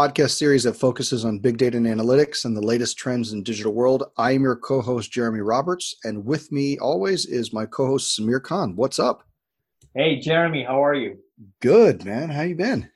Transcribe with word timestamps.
podcast 0.00 0.30
series 0.30 0.62
that 0.62 0.72
focuses 0.72 1.26
on 1.26 1.38
big 1.38 1.58
data 1.58 1.76
and 1.76 1.84
analytics 1.84 2.46
and 2.46 2.56
the 2.56 2.62
latest 2.62 2.96
trends 2.96 3.34
in 3.34 3.42
digital 3.42 3.74
world. 3.74 4.02
I 4.16 4.30
am 4.30 4.40
your 4.40 4.56
co-host 4.56 5.12
Jeremy 5.12 5.40
Roberts, 5.40 5.94
and 6.04 6.24
with 6.24 6.50
me 6.50 6.78
always 6.78 7.26
is 7.26 7.52
my 7.52 7.66
co-host 7.66 8.18
Samir 8.18 8.42
Khan. 8.42 8.74
What's 8.76 8.98
up? 8.98 9.24
Hey, 9.94 10.18
Jeremy, 10.18 10.64
how 10.64 10.82
are 10.82 10.94
you? 10.94 11.18
Good, 11.60 12.06
man. 12.06 12.30
How 12.30 12.40
you 12.40 12.54
been? 12.54 12.88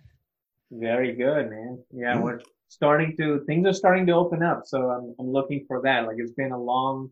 Very 0.70 1.14
good, 1.14 1.50
man. 1.50 1.84
Yeah, 1.92 2.18
we're 2.18 2.40
starting 2.68 3.14
to 3.18 3.44
things 3.44 3.66
are 3.66 3.74
starting 3.74 4.06
to 4.06 4.12
open 4.12 4.42
up, 4.42 4.62
so 4.64 4.88
I'm 4.88 5.14
I'm 5.18 5.30
looking 5.30 5.66
for 5.68 5.82
that. 5.82 6.06
Like 6.06 6.16
it's 6.18 6.32
been 6.32 6.52
a 6.52 6.58
long 6.58 7.10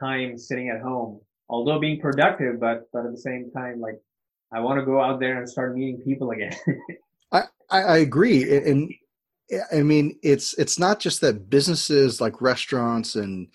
time 0.00 0.36
sitting 0.36 0.68
at 0.68 0.80
home, 0.80 1.20
although 1.48 1.78
being 1.78 2.00
productive, 2.00 2.58
but 2.58 2.88
but 2.92 3.06
at 3.06 3.12
the 3.12 3.18
same 3.18 3.52
time, 3.52 3.78
like 3.78 4.00
I 4.52 4.58
want 4.58 4.80
to 4.80 4.84
go 4.84 5.00
out 5.00 5.20
there 5.20 5.38
and 5.38 5.48
start 5.48 5.76
meeting 5.76 6.02
people 6.04 6.32
again. 6.32 6.56
I, 7.32 7.44
I 7.70 7.96
agree, 7.98 8.42
and 8.58 8.92
I 9.72 9.82
mean 9.82 10.18
it's 10.22 10.54
it's 10.54 10.78
not 10.78 11.00
just 11.00 11.20
that 11.20 11.50
businesses 11.50 12.20
like 12.20 12.40
restaurants 12.40 13.14
and 13.16 13.48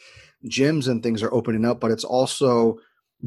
gyms 0.46 0.88
and 0.88 1.02
things 1.02 1.24
are 1.24 1.34
opening 1.34 1.66
up, 1.66 1.80
but 1.80 1.92
it's 1.92 2.04
also 2.04 2.78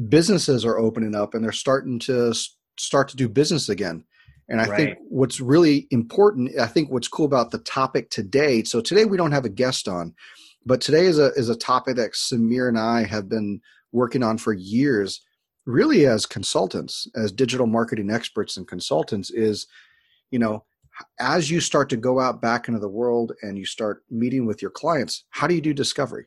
businesses 0.07 0.65
are 0.65 0.79
opening 0.79 1.15
up 1.15 1.33
and 1.33 1.43
they're 1.43 1.51
starting 1.51 1.99
to 1.99 2.33
start 2.77 3.09
to 3.09 3.17
do 3.17 3.27
business 3.27 3.69
again. 3.69 4.03
And 4.49 4.59
I 4.59 4.65
right. 4.65 4.77
think 4.77 4.97
what's 5.09 5.39
really 5.39 5.87
important, 5.91 6.59
I 6.59 6.67
think 6.67 6.91
what's 6.91 7.07
cool 7.07 7.25
about 7.25 7.51
the 7.51 7.59
topic 7.59 8.09
today. 8.09 8.63
So 8.63 8.81
today 8.81 9.05
we 9.05 9.17
don't 9.17 9.31
have 9.31 9.45
a 9.45 9.49
guest 9.49 9.87
on, 9.87 10.13
but 10.65 10.81
today 10.81 11.05
is 11.05 11.19
a 11.19 11.31
is 11.33 11.49
a 11.49 11.55
topic 11.55 11.95
that 11.95 12.13
Samir 12.13 12.67
and 12.67 12.77
I 12.77 13.03
have 13.03 13.29
been 13.29 13.61
working 13.91 14.23
on 14.23 14.37
for 14.37 14.53
years, 14.53 15.21
really 15.65 16.05
as 16.05 16.25
consultants, 16.25 17.07
as 17.15 17.31
digital 17.31 17.67
marketing 17.67 18.11
experts 18.11 18.57
and 18.57 18.67
consultants, 18.67 19.29
is 19.31 19.67
you 20.31 20.39
know, 20.39 20.63
as 21.19 21.49
you 21.49 21.59
start 21.59 21.89
to 21.89 21.97
go 21.97 22.19
out 22.19 22.41
back 22.41 22.67
into 22.67 22.79
the 22.79 22.89
world 22.89 23.33
and 23.41 23.57
you 23.57 23.65
start 23.65 24.03
meeting 24.09 24.45
with 24.45 24.61
your 24.61 24.71
clients, 24.71 25.25
how 25.29 25.47
do 25.47 25.55
you 25.55 25.61
do 25.61 25.73
discovery? 25.73 26.25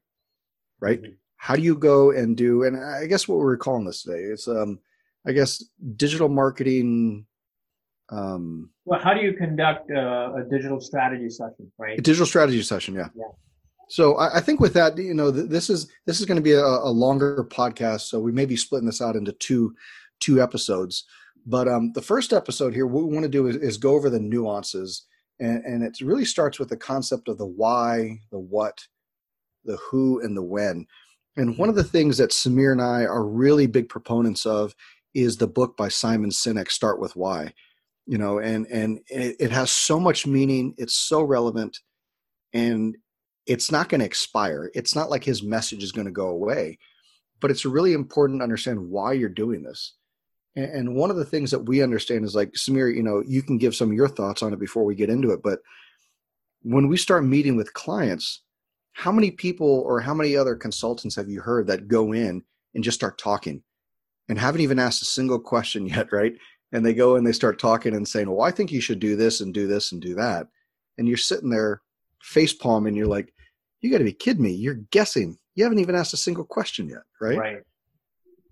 Right? 0.80 1.03
Mm-hmm. 1.03 1.12
How 1.36 1.56
do 1.56 1.62
you 1.62 1.77
go 1.77 2.11
and 2.11 2.36
do 2.36 2.64
and 2.64 2.83
I 2.83 3.06
guess 3.06 3.28
what 3.28 3.39
we're 3.39 3.56
calling 3.56 3.84
this 3.84 4.02
today 4.02 4.20
is 4.20 4.48
um 4.48 4.78
I 5.27 5.33
guess 5.33 5.62
digital 5.97 6.28
marketing 6.28 7.27
um, 8.11 8.70
well, 8.84 9.00
how 9.00 9.14
do 9.14 9.20
you 9.20 9.33
conduct 9.33 9.91
a, 9.91 10.34
a 10.34 10.45
digital 10.50 10.80
strategy 10.80 11.30
session, 11.30 11.70
right? 11.78 11.98
A 11.98 12.02
digital 12.02 12.27
strategy 12.27 12.62
session, 12.62 12.95
yeah. 12.95 13.08
Yeah. 13.14 13.25
So 13.89 14.17
I, 14.17 14.39
I 14.39 14.41
think 14.41 14.61
with 14.61 14.75
that, 14.75 14.97
you 14.98 15.14
know, 15.14 15.33
th- 15.33 15.48
this 15.48 15.70
is 15.70 15.91
this 16.06 16.20
is 16.20 16.27
going 16.27 16.36
to 16.36 16.42
be 16.42 16.52
a, 16.52 16.62
a, 16.62 16.91
longer 16.91 17.45
podcast, 17.50 18.02
so 18.02 18.20
we 18.20 18.33
may 18.33 18.47
be 18.47 18.56
splitting 18.56 18.86
this 18.86 19.00
out 19.00 19.17
into 19.17 19.33
two 19.33 19.75
two 20.20 20.42
episodes. 20.42 21.05
But 21.47 21.69
um, 21.69 21.92
the 21.92 22.03
first 22.03 22.33
episode 22.33 22.75
here, 22.75 22.87
what 22.87 23.05
we 23.05 23.12
want 23.12 23.25
to 23.25 23.31
do 23.31 23.47
is, 23.47 23.56
is 23.56 23.77
go 23.77 23.95
over 23.95 24.09
the 24.09 24.20
nuances, 24.20 25.05
and, 25.39 25.64
and 25.64 25.83
it 25.83 26.01
really 26.01 26.25
starts 26.25 26.59
with 26.59 26.69
the 26.69 26.77
concept 26.77 27.28
of 27.28 27.39
the 27.39 27.47
why, 27.47 28.20
the 28.31 28.39
what, 28.39 28.86
the 29.64 29.77
who, 29.77 30.20
and 30.20 30.36
the 30.36 30.42
when. 30.42 30.86
And 31.36 31.59
one 31.59 31.69
of 31.69 31.75
the 31.75 31.84
things 31.84 32.19
that 32.19 32.31
Samir 32.31 32.73
and 32.73 32.81
I 32.81 33.05
are 33.05 33.25
really 33.25 33.67
big 33.67 33.89
proponents 33.89 34.47
of 34.47 34.75
is 35.14 35.36
the 35.36 35.48
book 35.48 35.77
by 35.77 35.89
Simon 35.89 36.31
Sinek, 36.31 36.70
Start 36.70 37.01
with 37.01 37.17
Why. 37.17 37.53
You 38.06 38.19
know 38.19 38.39
and 38.39 38.67
and 38.67 39.01
it, 39.08 39.36
it 39.41 39.51
has 39.51 39.73
so 39.73 39.98
much 39.98 40.27
meaning 40.27 40.75
it's 40.77 40.95
so 40.95 41.23
relevant 41.23 41.79
and 42.53 42.98
it's 43.47 43.73
not 43.73 43.89
going 43.89 44.01
to 44.01 44.06
expire. 44.06 44.70
It's 44.75 44.95
not 44.95 45.08
like 45.08 45.25
his 45.25 45.42
message 45.42 45.83
is 45.83 45.91
going 45.91 46.05
to 46.05 46.12
go 46.12 46.29
away 46.29 46.79
but 47.45 47.51
it's 47.51 47.67
really 47.67 47.92
important 47.92 48.41
to 48.41 48.42
understand 48.42 48.89
why 48.89 49.12
you're 49.12 49.29
doing 49.29 49.62
this 49.62 49.92
and, 50.57 50.95
one 50.95 51.11
of 51.11 51.17
the 51.17 51.25
things 51.25 51.51
that 51.51 51.67
we 51.67 51.83
understand 51.83 52.25
is 52.25 52.35
like 52.35 52.53
samir 52.53 52.95
you 52.95 53.03
know 53.03 53.23
you 53.27 53.42
can 53.42 53.59
give 53.59 53.75
some 53.75 53.91
of 53.91 53.97
your 53.97 54.09
thoughts 54.09 54.42
on 54.42 54.53
it 54.53 54.59
before 54.59 54.85
we 54.85 54.95
get 54.95 55.11
into 55.11 55.31
it 55.31 55.41
but 55.42 55.61
when 56.63 56.89
we 56.89 56.97
start 56.97 57.25
meeting 57.25 57.57
with 57.57 57.75
clients 57.75 58.42
how 58.92 59.11
many 59.11 59.31
people 59.31 59.83
or 59.87 60.01
how 60.01 60.15
many 60.15 60.37
other 60.37 60.55
consultants 60.55 61.17
have 61.17 61.29
you 61.29 61.41
heard 61.41 61.67
that 61.67 61.89
go 61.89 62.13
in 62.13 62.42
and 62.75 62.85
just 62.85 62.98
start 62.98 63.19
talking 63.19 63.63
and 64.29 64.39
haven't 64.39 64.61
even 64.61 64.79
asked 64.79 65.03
a 65.03 65.07
single 65.07 65.41
question 65.41 65.87
yet 65.95 66.13
right 66.13 66.35
and 66.75 66.85
they 66.85 66.92
go 66.92 67.15
and 67.15 67.27
they 67.27 67.33
start 67.33 67.59
talking 67.59 67.95
and 67.95 68.07
saying, 68.07 68.29
"Well, 68.29 68.47
I 68.47 68.51
think 68.51 68.73
you 68.73 68.81
should 68.81 68.98
do 68.98 69.15
this 69.17 69.41
and 69.41 69.55
do 69.55 69.67
this 69.67 69.92
and 69.92 70.03
do 70.03 70.15
that," 70.17 70.48
and 70.98 71.07
you're 71.09 71.17
sitting 71.17 71.48
there 71.48 71.81
face 72.21 72.53
palm 72.53 72.86
and 72.86 72.97
you're 72.97 73.07
like, 73.07 73.33
"You 73.81 73.91
got 73.91 73.98
to 73.98 74.05
be 74.05 74.13
kidding 74.13 74.42
me! 74.42 74.53
You're 74.53 74.81
guessing. 74.91 75.39
You 75.55 75.63
haven't 75.63 75.79
even 75.79 75.95
asked 75.95 76.13
a 76.13 76.19
single 76.19 76.45
question 76.45 76.89
yet, 76.89 77.03
right?" 77.21 77.39
Right. 77.39 77.63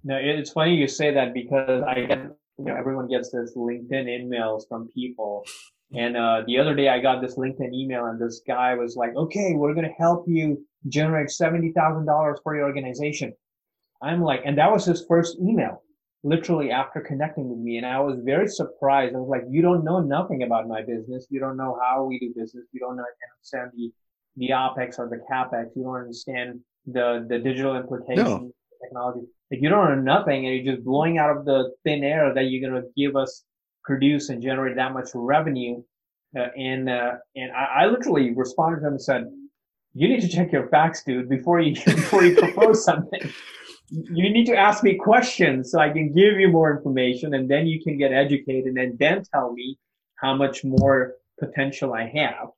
No, 0.05 0.17
it's 0.21 0.51
funny 0.51 0.75
you 0.75 0.89
say 0.89 1.15
that 1.15 1.33
because 1.33 1.83
I 1.83 1.95
get, 2.07 2.19
you 2.59 2.65
know, 2.65 2.75
everyone 2.75 3.09
gets 3.09 3.31
this 3.31 3.55
LinkedIn 3.57 4.07
emails 4.07 4.63
from 4.69 4.89
people. 4.89 5.45
And 5.95 6.17
uh, 6.17 6.43
the 6.47 6.59
other 6.59 6.75
day 6.75 6.89
I 6.89 7.01
got 7.01 7.21
this 7.21 7.37
LinkedIn 7.37 7.73
email 7.73 8.07
and 8.07 8.21
this 8.21 8.43
guy 8.47 8.75
was 8.75 8.97
like, 8.97 9.15
okay, 9.15 9.53
we're 9.55 9.75
going 9.75 9.87
to 9.87 9.95
help 9.99 10.25
you 10.27 10.65
generate 10.89 11.29
$70,000 11.29 12.37
for 12.43 12.57
your 12.57 12.65
organization. 12.65 13.33
I'm 14.03 14.23
like, 14.23 14.43
and 14.45 14.59
that 14.59 14.73
was 14.73 14.85
his 14.85 15.05
first 15.07 15.39
email 15.39 15.83
literally 16.25 16.71
after 16.71 17.01
connecting 17.01 17.49
with 17.49 17.59
me 17.59 17.77
and 17.77 17.87
I 17.87 18.01
was 18.01 18.19
very 18.25 18.49
surprised. 18.49 19.15
I 19.15 19.19
was 19.19 19.29
like, 19.29 19.43
you 19.49 19.61
don't 19.63 19.85
know 19.85 20.01
nothing 20.01 20.43
about 20.43 20.69
my 20.69 20.83
business. 20.83 21.27
You 21.31 21.41
don't 21.41 21.57
know 21.57 21.79
how 21.81 22.05
we 22.05 22.19
do 22.19 22.33
business. 22.35 22.65
You 22.73 22.81
don't 22.81 22.97
know, 22.97 23.03
I 23.03 23.15
can't 23.21 23.33
understand 23.37 23.71
the, 23.77 23.93
the 24.37 24.51
OPEX 24.51 24.99
or 24.99 25.09
the 25.09 25.21
CAPEX. 25.31 25.77
You 25.77 25.85
don't 25.85 25.97
understand 25.97 26.61
the, 26.87 27.27
the 27.29 27.39
digital 27.39 27.77
implications 27.77 28.27
no. 28.27 28.53
Technology. 28.83 29.27
Like 29.51 29.61
you 29.63 29.69
don't 29.69 30.05
know 30.05 30.17
nothing 30.19 30.47
and 30.47 30.55
you're 30.55 30.75
just 30.75 30.85
blowing 30.85 31.19
out 31.19 31.37
of 31.37 31.45
the 31.45 31.73
thin 31.85 32.05
air 32.05 32.33
that 32.35 32.45
you're 32.45 32.69
going 32.69 32.83
to 32.83 32.89
give 32.97 33.17
us, 33.17 33.45
produce 33.85 34.29
and 34.29 34.43
generate 34.43 34.77
that 34.77 34.93
much 34.93 35.09
revenue. 35.15 35.83
Uh, 36.37 36.49
and, 36.57 36.89
uh, 36.89 37.13
and 37.37 37.53
I, 37.53 37.65
I 37.83 37.87
literally 37.87 38.33
responded 38.35 38.81
to 38.81 38.87
him 38.87 38.93
and 38.95 39.03
said, 39.03 39.31
you 39.95 40.09
need 40.09 40.23
to 40.23 40.29
check 40.29 40.53
your 40.53 40.69
facts, 40.69 41.05
dude, 41.05 41.29
before 41.29 41.61
you, 41.61 41.75
before 41.85 42.25
you 42.25 42.35
propose 42.37 42.85
something 42.91 43.31
you 43.93 44.31
need 44.31 44.47
to 44.47 44.57
ask 44.57 44.83
me 44.83 44.95
questions 44.95 45.71
so 45.71 45.79
I 45.79 45.91
can 45.91 46.13
give 46.13 46.41
you 46.41 46.49
more 46.49 46.75
information 46.75 47.35
and 47.35 47.51
then 47.51 47.67
you 47.67 47.83
can 47.83 47.99
get 47.99 48.13
educated 48.13 48.75
and 48.77 48.99
then 48.99 49.23
tell 49.33 49.53
me 49.53 49.79
how 50.17 50.35
much 50.35 50.65
more 50.65 51.17
potential 51.39 51.93
I 51.93 52.11
have 52.15 52.49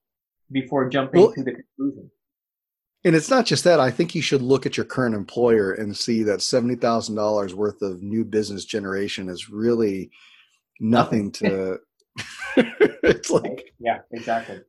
before 0.53 0.89
jumping 0.89 1.23
well, 1.23 1.33
to 1.33 1.43
the 1.43 1.53
conclusion. 1.53 2.11
And 3.05 3.15
it's 3.15 3.31
not 3.31 3.45
just 3.45 3.65
that. 3.65 3.81
I 3.81 3.91
think 3.91 4.15
you 4.15 4.23
should 4.23 4.41
look 4.43 4.65
at 4.65 4.77
your 4.77 4.87
current 4.87 5.15
employer 5.15 5.73
and 5.73 5.97
see 5.97 6.23
that 6.23 6.41
$70,000 6.41 7.53
worth 7.53 7.83
of 7.83 8.03
new 8.03 8.25
business 8.25 8.65
generation 8.65 9.29
is 9.29 9.51
really 9.51 10.11
nothing 10.81 11.31
to. 11.33 11.79
it's 12.57 13.31
like. 13.31 13.73
Yeah, 13.79 13.99
exactly. 14.13 14.61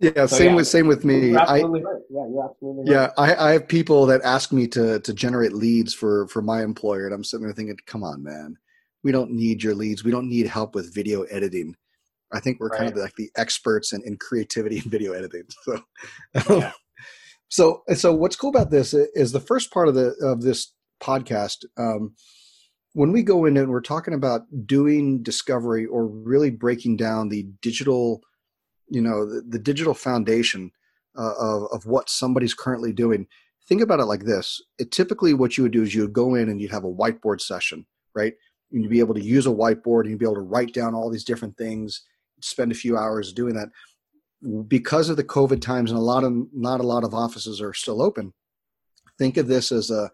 Yeah, 0.00 0.24
so, 0.24 0.36
same 0.36 0.50
yeah, 0.50 0.54
with 0.54 0.66
same 0.66 0.86
with 0.86 1.04
me. 1.04 1.36
I, 1.36 1.60
right. 1.60 1.82
Yeah, 2.08 2.26
you're 2.26 2.50
absolutely 2.50 2.90
right. 2.90 2.90
Yeah, 2.90 3.10
I, 3.18 3.34
I 3.34 3.52
have 3.52 3.68
people 3.68 4.06
that 4.06 4.22
ask 4.22 4.50
me 4.50 4.66
to 4.68 4.98
to 5.00 5.12
generate 5.12 5.52
leads 5.52 5.92
for 5.92 6.26
for 6.28 6.40
my 6.40 6.62
employer, 6.62 7.04
and 7.04 7.14
I'm 7.14 7.22
sitting 7.22 7.44
there 7.44 7.52
thinking, 7.52 7.76
"Come 7.84 8.02
on, 8.02 8.22
man, 8.22 8.56
we 9.02 9.12
don't 9.12 9.30
need 9.30 9.62
your 9.62 9.74
leads. 9.74 10.02
We 10.02 10.10
don't 10.10 10.28
need 10.28 10.46
help 10.46 10.74
with 10.74 10.94
video 10.94 11.24
editing. 11.24 11.76
I 12.32 12.40
think 12.40 12.60
we're 12.60 12.68
right. 12.68 12.78
kind 12.78 12.92
of 12.92 12.96
like 12.98 13.14
the 13.16 13.30
experts 13.36 13.92
in, 13.92 14.02
in 14.04 14.16
creativity 14.16 14.78
and 14.78 14.86
video 14.90 15.12
editing. 15.12 15.44
So, 15.64 16.58
yeah. 16.58 16.72
So 17.50 17.82
so 17.94 18.14
what's 18.14 18.36
cool 18.36 18.50
about 18.50 18.70
this 18.70 18.94
is 18.94 19.32
the 19.32 19.40
first 19.40 19.70
part 19.70 19.88
of 19.88 19.94
the 19.94 20.14
of 20.22 20.42
this 20.42 20.72
podcast. 21.02 21.64
Um, 21.76 22.14
when 22.92 23.12
we 23.12 23.22
go 23.22 23.44
in 23.44 23.56
and 23.56 23.68
we're 23.70 23.80
talking 23.80 24.14
about 24.14 24.42
doing 24.66 25.22
discovery 25.22 25.86
or 25.86 26.06
really 26.06 26.50
breaking 26.50 26.96
down 26.96 27.28
the 27.28 27.46
digital 27.60 28.22
you 28.88 29.00
know 29.00 29.26
the, 29.26 29.42
the 29.48 29.58
digital 29.58 29.94
foundation 29.94 30.70
uh, 31.16 31.34
of, 31.38 31.68
of 31.72 31.86
what 31.86 32.10
somebody's 32.10 32.54
currently 32.54 32.92
doing 32.92 33.26
think 33.68 33.80
about 33.80 34.00
it 34.00 34.06
like 34.06 34.24
this 34.24 34.60
it 34.78 34.90
typically 34.90 35.34
what 35.34 35.56
you 35.56 35.62
would 35.62 35.72
do 35.72 35.82
is 35.82 35.94
you 35.94 36.02
would 36.02 36.12
go 36.12 36.34
in 36.34 36.48
and 36.48 36.60
you'd 36.60 36.72
have 36.72 36.84
a 36.84 36.92
whiteboard 36.92 37.40
session 37.40 37.86
right 38.14 38.34
and 38.72 38.82
you'd 38.82 38.90
be 38.90 39.00
able 39.00 39.14
to 39.14 39.22
use 39.22 39.46
a 39.46 39.50
whiteboard 39.50 40.02
and 40.02 40.10
you'd 40.10 40.18
be 40.18 40.26
able 40.26 40.34
to 40.34 40.40
write 40.40 40.74
down 40.74 40.94
all 40.94 41.10
these 41.10 41.24
different 41.24 41.56
things 41.56 42.02
spend 42.40 42.72
a 42.72 42.74
few 42.74 42.96
hours 42.96 43.32
doing 43.32 43.54
that 43.54 43.68
because 44.68 45.08
of 45.08 45.16
the 45.16 45.24
covid 45.24 45.60
times 45.60 45.90
and 45.90 45.98
a 45.98 46.02
lot 46.02 46.24
of 46.24 46.32
not 46.52 46.80
a 46.80 46.86
lot 46.86 47.04
of 47.04 47.14
offices 47.14 47.60
are 47.60 47.74
still 47.74 48.02
open 48.02 48.32
think 49.18 49.36
of 49.36 49.46
this 49.46 49.70
as 49.70 49.90
a 49.90 50.10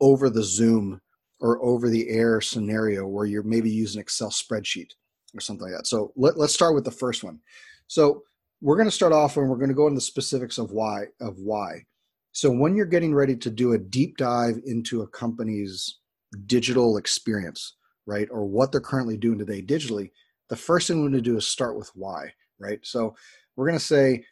over 0.00 0.28
the 0.28 0.42
zoom 0.42 1.00
or 1.40 1.62
over 1.62 1.88
the 1.88 2.08
air 2.08 2.40
scenario 2.40 3.06
where 3.06 3.26
you're 3.26 3.42
maybe 3.42 3.70
using 3.70 4.00
excel 4.00 4.30
spreadsheet 4.30 4.90
or 5.34 5.40
something 5.40 5.68
like 5.68 5.76
that 5.76 5.86
so 5.86 6.12
let, 6.16 6.36
let's 6.36 6.54
start 6.54 6.74
with 6.74 6.84
the 6.84 6.90
first 6.90 7.22
one 7.22 7.38
so 7.86 8.22
we're 8.60 8.76
going 8.76 8.88
to 8.88 8.94
start 8.94 9.12
off 9.12 9.36
and 9.36 9.48
we're 9.48 9.56
going 9.56 9.68
to 9.68 9.74
go 9.74 9.86
into 9.86 9.96
the 9.96 10.00
specifics 10.00 10.58
of 10.58 10.72
why 10.72 11.04
of 11.20 11.38
why. 11.38 11.84
So 12.32 12.50
when 12.50 12.76
you're 12.76 12.86
getting 12.86 13.14
ready 13.14 13.36
to 13.36 13.50
do 13.50 13.72
a 13.72 13.78
deep 13.78 14.16
dive 14.16 14.60
into 14.64 15.02
a 15.02 15.08
company's 15.08 15.98
digital 16.46 16.96
experience, 16.98 17.76
right, 18.06 18.28
or 18.30 18.44
what 18.44 18.70
they're 18.70 18.80
currently 18.80 19.16
doing 19.16 19.38
today 19.38 19.62
digitally, 19.62 20.10
the 20.48 20.56
first 20.56 20.86
thing 20.86 20.98
we're 20.98 21.10
going 21.10 21.22
to 21.22 21.30
do 21.30 21.36
is 21.36 21.48
start 21.48 21.76
with 21.76 21.90
why, 21.94 22.32
right? 22.58 22.80
So 22.82 23.16
we're 23.58 23.66
going 23.66 23.78
to 23.78 23.84
say, 23.84 24.24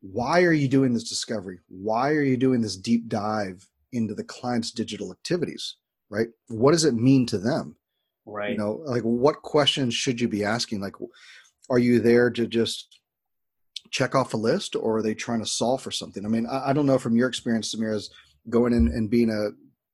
why 0.00 0.42
are 0.42 0.52
you 0.52 0.66
doing 0.66 0.92
this 0.92 1.08
discovery? 1.08 1.60
Why 1.68 2.10
are 2.10 2.24
you 2.24 2.36
doing 2.36 2.60
this 2.60 2.76
deep 2.76 3.08
dive 3.08 3.64
into 3.92 4.14
the 4.14 4.24
client's 4.24 4.72
digital 4.72 5.12
activities, 5.12 5.76
right? 6.10 6.26
What 6.48 6.72
does 6.72 6.84
it 6.84 6.94
mean 6.94 7.24
to 7.26 7.38
them? 7.38 7.76
Right. 8.26 8.50
You 8.50 8.58
know, 8.58 8.82
like 8.84 9.04
what 9.04 9.42
questions 9.42 9.94
should 9.94 10.20
you 10.20 10.26
be 10.26 10.44
asking? 10.44 10.80
Like, 10.80 10.96
are 11.70 11.78
you 11.78 12.00
there 12.00 12.30
to 12.30 12.48
just 12.48 12.98
check 13.92 14.16
off 14.16 14.34
a 14.34 14.36
list 14.36 14.74
or 14.74 14.96
are 14.96 15.02
they 15.02 15.14
trying 15.14 15.40
to 15.40 15.46
solve 15.46 15.80
for 15.80 15.92
something? 15.92 16.26
I 16.26 16.28
mean, 16.28 16.48
I, 16.48 16.70
I 16.70 16.72
don't 16.72 16.86
know 16.86 16.98
from 16.98 17.16
your 17.16 17.28
experience, 17.28 17.72
Samir, 17.72 17.94
as 17.94 18.10
going 18.50 18.72
in 18.72 18.88
and 18.88 19.08
being 19.08 19.30
a 19.30 19.50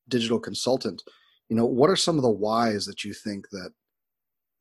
digital 0.08 0.40
consultant, 0.40 1.02
you 1.50 1.56
know, 1.56 1.66
what 1.66 1.90
are 1.90 1.96
some 1.96 2.16
of 2.16 2.22
the 2.22 2.30
whys 2.30 2.86
that 2.86 3.04
you 3.04 3.12
think 3.12 3.46
that 3.50 3.72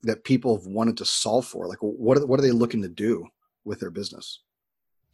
that 0.03 0.25
people 0.25 0.57
have 0.57 0.67
wanted 0.67 0.97
to 0.97 1.05
solve 1.05 1.45
for? 1.45 1.67
Like, 1.67 1.79
what 1.79 2.17
are, 2.17 2.25
what 2.25 2.39
are 2.39 2.43
they 2.43 2.51
looking 2.51 2.81
to 2.81 2.89
do 2.89 3.25
with 3.65 3.79
their 3.79 3.91
business? 3.91 4.41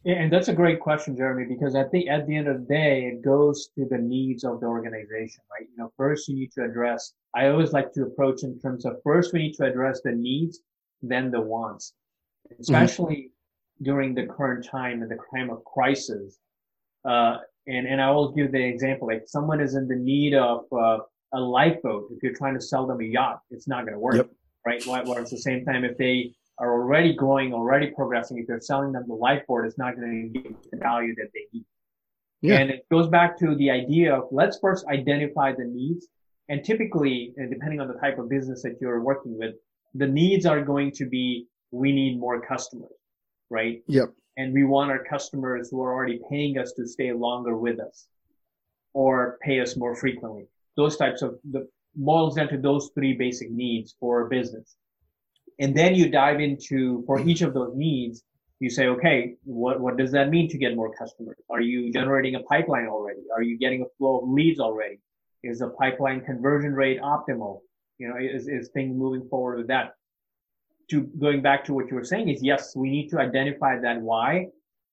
Yeah, 0.04 0.14
and 0.14 0.32
that's 0.32 0.46
a 0.46 0.54
great 0.54 0.78
question, 0.78 1.16
Jeremy, 1.16 1.46
because 1.48 1.74
I 1.74 1.82
think 1.84 2.08
at 2.08 2.28
the 2.28 2.36
end 2.36 2.46
of 2.46 2.60
the 2.60 2.66
day, 2.66 3.06
it 3.06 3.22
goes 3.22 3.70
to 3.76 3.86
the 3.90 3.98
needs 3.98 4.44
of 4.44 4.60
the 4.60 4.66
organization, 4.66 5.42
right? 5.50 5.68
You 5.68 5.76
know, 5.76 5.92
first 5.96 6.28
you 6.28 6.36
need 6.36 6.52
to 6.52 6.64
address, 6.64 7.12
I 7.34 7.48
always 7.48 7.72
like 7.72 7.92
to 7.94 8.02
approach 8.02 8.44
in 8.44 8.60
terms 8.60 8.84
of 8.84 8.98
first 9.02 9.32
we 9.32 9.40
need 9.40 9.54
to 9.54 9.64
address 9.64 10.02
the 10.04 10.12
needs, 10.12 10.60
then 11.02 11.32
the 11.32 11.40
wants, 11.40 11.94
mm-hmm. 12.46 12.60
especially 12.60 13.16
mm-hmm. 13.16 13.84
during 13.84 14.14
the 14.14 14.26
current 14.26 14.64
time 14.64 15.02
and 15.02 15.10
the 15.10 15.18
time 15.34 15.50
of 15.50 15.64
crisis. 15.64 16.38
Uh, 17.04 17.38
and, 17.66 17.88
and 17.88 18.00
I 18.00 18.10
will 18.12 18.30
give 18.30 18.52
the 18.52 18.62
example, 18.62 19.08
like 19.08 19.24
someone 19.26 19.60
is 19.60 19.74
in 19.74 19.88
the 19.88 19.96
need 19.96 20.34
of 20.34 20.66
uh, 20.72 20.98
a 21.32 21.40
lifeboat. 21.40 22.12
If 22.12 22.22
you're 22.22 22.34
trying 22.34 22.54
to 22.54 22.60
sell 22.60 22.86
them 22.86 23.00
a 23.00 23.04
yacht, 23.04 23.40
it's 23.50 23.66
not 23.66 23.82
going 23.82 23.94
to 23.94 23.98
work, 23.98 24.16
yep. 24.16 24.30
right? 24.64 24.86
While 24.86 25.18
at 25.18 25.30
the 25.30 25.38
same 25.38 25.64
time, 25.64 25.84
if 25.84 25.98
they 25.98 26.32
are 26.58 26.72
already 26.72 27.12
growing, 27.14 27.52
already 27.52 27.88
progressing, 27.88 28.38
if 28.38 28.48
you're 28.48 28.60
selling 28.60 28.92
them 28.92 29.04
the 29.06 29.14
lifeboat, 29.14 29.66
it's 29.66 29.78
not 29.78 29.96
going 29.96 30.32
to 30.32 30.40
give 30.40 30.52
the 30.70 30.78
value 30.78 31.14
that 31.16 31.28
they 31.34 31.46
need. 31.52 31.64
Yeah. 32.40 32.58
And 32.58 32.70
it 32.70 32.86
goes 32.90 33.08
back 33.08 33.38
to 33.38 33.54
the 33.56 33.70
idea 33.70 34.14
of 34.14 34.28
let's 34.30 34.58
first 34.60 34.86
identify 34.86 35.52
the 35.52 35.64
needs. 35.64 36.08
And 36.48 36.64
typically, 36.64 37.34
uh, 37.40 37.46
depending 37.50 37.80
on 37.80 37.88
the 37.88 37.94
type 37.94 38.18
of 38.18 38.28
business 38.28 38.62
that 38.62 38.76
you're 38.80 39.00
working 39.00 39.36
with, 39.36 39.54
the 39.94 40.06
needs 40.06 40.46
are 40.46 40.62
going 40.62 40.92
to 40.92 41.06
be, 41.06 41.46
we 41.70 41.92
need 41.92 42.20
more 42.20 42.40
customers, 42.40 42.92
right? 43.50 43.82
Yep. 43.88 44.10
And 44.36 44.52
we 44.52 44.64
want 44.64 44.90
our 44.90 45.02
customers 45.02 45.70
who 45.70 45.82
are 45.82 45.92
already 45.92 46.20
paying 46.30 46.58
us 46.58 46.72
to 46.72 46.86
stay 46.86 47.12
longer 47.12 47.56
with 47.56 47.80
us 47.80 48.06
or 48.92 49.38
pay 49.42 49.60
us 49.60 49.76
more 49.76 49.96
frequently. 49.96 50.46
Those 50.76 50.96
types 50.96 51.22
of 51.22 51.38
the 51.50 51.68
boils 51.94 52.36
down 52.36 52.48
to 52.48 52.58
those 52.58 52.90
three 52.94 53.14
basic 53.14 53.50
needs 53.50 53.96
for 53.98 54.26
a 54.26 54.28
business. 54.28 54.76
And 55.58 55.74
then 55.74 55.94
you 55.94 56.10
dive 56.10 56.40
into 56.40 57.02
for 57.06 57.20
each 57.20 57.40
of 57.40 57.54
those 57.54 57.74
needs, 57.74 58.22
you 58.60 58.70
say, 58.70 58.86
okay, 58.88 59.34
what, 59.44 59.80
what 59.80 59.96
does 59.96 60.12
that 60.12 60.30
mean 60.30 60.48
to 60.50 60.58
get 60.58 60.74
more 60.74 60.92
customers? 60.94 61.36
Are 61.50 61.60
you 61.60 61.92
generating 61.92 62.34
a 62.36 62.40
pipeline 62.40 62.86
already? 62.86 63.20
Are 63.34 63.42
you 63.42 63.58
getting 63.58 63.82
a 63.82 63.86
flow 63.98 64.20
of 64.20 64.28
leads 64.28 64.60
already? 64.60 64.98
Is 65.42 65.58
the 65.60 65.68
pipeline 65.68 66.22
conversion 66.22 66.72
rate 66.72 67.00
optimal? 67.00 67.60
You 67.98 68.08
know, 68.08 68.16
is, 68.18 68.48
is 68.48 68.68
things 68.70 68.96
moving 68.96 69.28
forward 69.28 69.58
with 69.58 69.68
that? 69.68 69.94
To 70.90 71.02
going 71.18 71.42
back 71.42 71.64
to 71.64 71.74
what 71.74 71.90
you 71.90 71.96
were 71.96 72.04
saying 72.04 72.28
is 72.28 72.42
yes, 72.42 72.74
we 72.76 72.90
need 72.90 73.08
to 73.10 73.18
identify 73.18 73.78
that 73.80 74.00
why, 74.00 74.48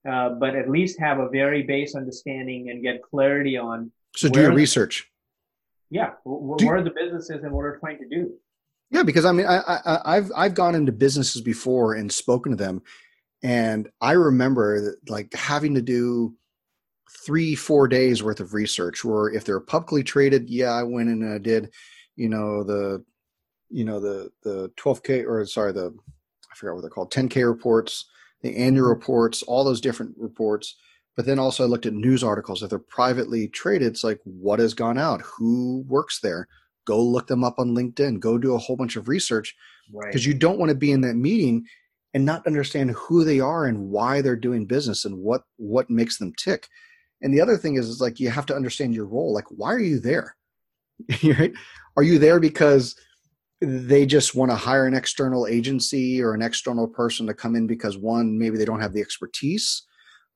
uh, 0.10 0.30
but 0.30 0.56
at 0.56 0.70
least 0.70 1.00
have 1.00 1.20
a 1.20 1.30
very 1.30 1.64
base 1.64 1.96
understanding 1.96 2.70
and 2.70 2.82
get 2.82 3.02
clarity 3.04 3.58
on. 3.58 3.92
So 4.16 4.28
do 4.28 4.42
your 4.42 4.54
research. 4.54 5.10
Yeah, 5.90 6.12
where, 6.24 6.68
where 6.68 6.78
are 6.78 6.84
the 6.84 6.92
businesses 6.92 7.44
and 7.44 7.52
what 7.52 7.66
are 7.66 7.78
trying 7.78 8.00
to 8.00 8.08
do? 8.08 8.34
Yeah, 8.94 9.02
because 9.02 9.26
I 9.26 9.32
mean, 9.32 9.48
I, 9.48 9.80
I, 10.06 10.16
have 10.16 10.32
I've 10.38 10.54
gone 10.54 10.76
into 10.76 10.92
businesses 10.92 11.42
before 11.42 11.96
and 11.96 12.12
spoken 12.12 12.52
to 12.52 12.64
them, 12.64 12.84
and 13.42 13.90
I 14.00 14.12
remember 14.12 14.82
that, 14.82 15.10
like 15.10 15.34
having 15.34 15.74
to 15.74 15.82
do 15.82 16.36
three, 17.26 17.56
four 17.56 17.88
days 17.88 18.22
worth 18.22 18.40
of 18.40 18.54
research. 18.54 19.04
Where 19.04 19.32
if 19.32 19.46
they're 19.46 19.60
publicly 19.60 20.04
traded, 20.04 20.48
yeah, 20.48 20.72
I 20.72 20.84
went 20.84 21.10
in 21.10 21.24
and 21.24 21.34
I 21.34 21.40
did, 21.40 21.72
you 22.16 22.30
know, 22.30 22.64
the, 22.64 23.04
you 23.72 23.84
know, 23.84 24.00
the 24.00 24.30
the 24.44 24.70
12k 24.80 25.26
or 25.26 25.44
sorry, 25.48 25.74
the 25.74 25.92
I 26.52 26.56
forgot 26.56 26.76
what 26.76 26.82
they're 26.82 26.92
called, 26.92 27.12
10k 27.12 27.48
reports, 27.48 28.06
the 28.44 28.56
annual 28.56 28.84
mm-hmm. 28.84 29.00
reports, 29.00 29.42
all 29.42 29.64
those 29.64 29.82
different 29.82 30.14
reports. 30.20 30.76
But 31.16 31.26
then 31.26 31.40
also 31.40 31.64
I 31.64 31.68
looked 31.68 31.88
at 31.88 31.94
news 31.94 32.24
articles. 32.24 32.62
If 32.62 32.70
they're 32.70 32.78
privately 32.78 33.48
traded, 33.48 33.88
it's 33.88 34.04
like 34.04 34.20
what 34.24 34.60
has 34.60 34.76
gone 34.76 35.00
out, 35.00 35.22
who 35.22 35.84
works 35.88 36.20
there 36.20 36.48
go 36.86 37.02
look 37.02 37.28
them 37.28 37.44
up 37.44 37.56
on 37.60 37.76
LinkedIn, 37.76 38.20
go 38.20 38.38
do 38.38 38.56
a 38.56 38.58
whole 38.58 38.76
bunch 38.76 38.96
of 38.96 39.08
research 39.08 39.56
because 39.92 40.16
right. 40.16 40.26
you 40.26 40.34
don't 40.34 40.60
want 40.60 40.70
to 40.70 40.76
be 40.76 40.92
in 40.92 41.02
that 41.02 41.16
meeting 41.16 41.66
and 42.14 42.26
not 42.26 42.46
understand 42.46 42.92
who 42.92 43.24
they 43.24 43.40
are 43.40 43.66
and 43.66 43.90
why 43.90 44.22
they're 44.22 44.36
doing 44.36 44.66
business 44.66 45.06
and 45.06 45.18
what 45.18 45.44
what 45.58 45.90
makes 45.90 46.18
them 46.18 46.34
tick. 46.38 46.68
And 47.22 47.34
the 47.34 47.42
other 47.42 47.58
thing 47.58 47.76
is, 47.76 47.88
is 47.88 48.02
like 48.02 48.20
you 48.20 48.30
have 48.30 48.46
to 48.48 48.56
understand 48.56 48.94
your 48.94 49.06
role. 49.06 49.34
Like, 49.34 49.46
why 49.50 49.74
are 49.74 49.80
you 49.80 50.00
there? 50.00 50.36
right? 51.24 51.54
Are 51.96 52.04
you 52.04 52.20
there 52.20 52.40
because 52.40 52.96
they 53.62 54.06
just 54.06 54.36
want 54.36 54.52
to 54.52 54.56
hire 54.56 54.86
an 54.86 54.94
external 54.94 55.48
agency 55.48 56.22
or 56.22 56.34
an 56.34 56.42
external 56.42 56.88
person 56.88 57.26
to 57.28 57.34
come 57.34 57.56
in 57.56 57.66
because 57.66 57.98
one, 57.98 58.38
maybe 58.38 58.58
they 58.58 58.66
don't 58.66 58.82
have 58.82 58.94
the 58.94 59.02
expertise. 59.02 59.84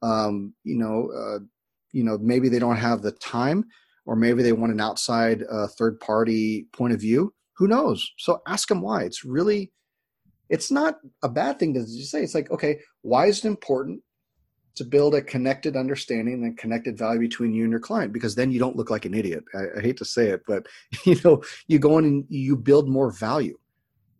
Um, 0.02 0.54
you 0.64 0.78
know, 0.78 1.12
uh, 1.12 1.40
you 1.92 2.04
know, 2.04 2.18
maybe 2.20 2.48
they 2.48 2.60
don't 2.60 2.78
have 2.78 3.02
the 3.02 3.12
time 3.12 3.66
or 4.08 4.16
maybe 4.16 4.42
they 4.42 4.54
want 4.54 4.72
an 4.72 4.82
outside 4.82 5.44
uh, 5.52 5.68
third 5.68 6.00
party 6.00 6.66
point 6.72 6.94
of 6.94 7.00
view 7.00 7.34
who 7.58 7.68
knows? 7.68 8.14
So 8.18 8.42
ask 8.48 8.68
them 8.68 8.82
why. 8.82 9.04
It's 9.04 9.26
really 9.26 9.72
it's 10.50 10.72
not 10.72 11.00
a 11.24 11.30
bad 11.30 11.60
thing 11.60 11.74
to 11.74 11.86
say. 11.86 12.24
It's 12.24 12.36
like 12.36 12.50
okay 12.52 12.80
why 13.02 13.28
is 13.28 13.40
it 13.40 13.48
important 13.48 14.02
to 14.76 14.86
build 14.86 15.16
a 15.16 15.22
connected 15.24 15.76
understanding 15.76 16.44
and 16.44 16.58
connected 16.58 16.98
value 16.98 17.20
between 17.20 17.54
you 17.54 17.64
and 17.64 17.72
your 17.72 17.80
client? 17.80 18.14
Because 18.14 18.36
then 18.36 18.52
you 18.52 18.60
don't 18.60 18.76
look 18.76 18.90
like 18.90 19.06
an 19.06 19.14
idiot. 19.16 19.44
I, 19.56 19.80
I 19.80 19.82
hate 19.82 19.98
to 19.98 20.06
say 20.06 20.28
it 20.30 20.42
but 20.48 20.68
you 21.06 21.20
know 21.24 21.44
you 21.68 21.80
go 21.80 21.98
in 21.98 22.06
and 22.06 22.26
you 22.30 22.56
build 22.56 22.88
more 22.88 23.12
value. 23.12 23.58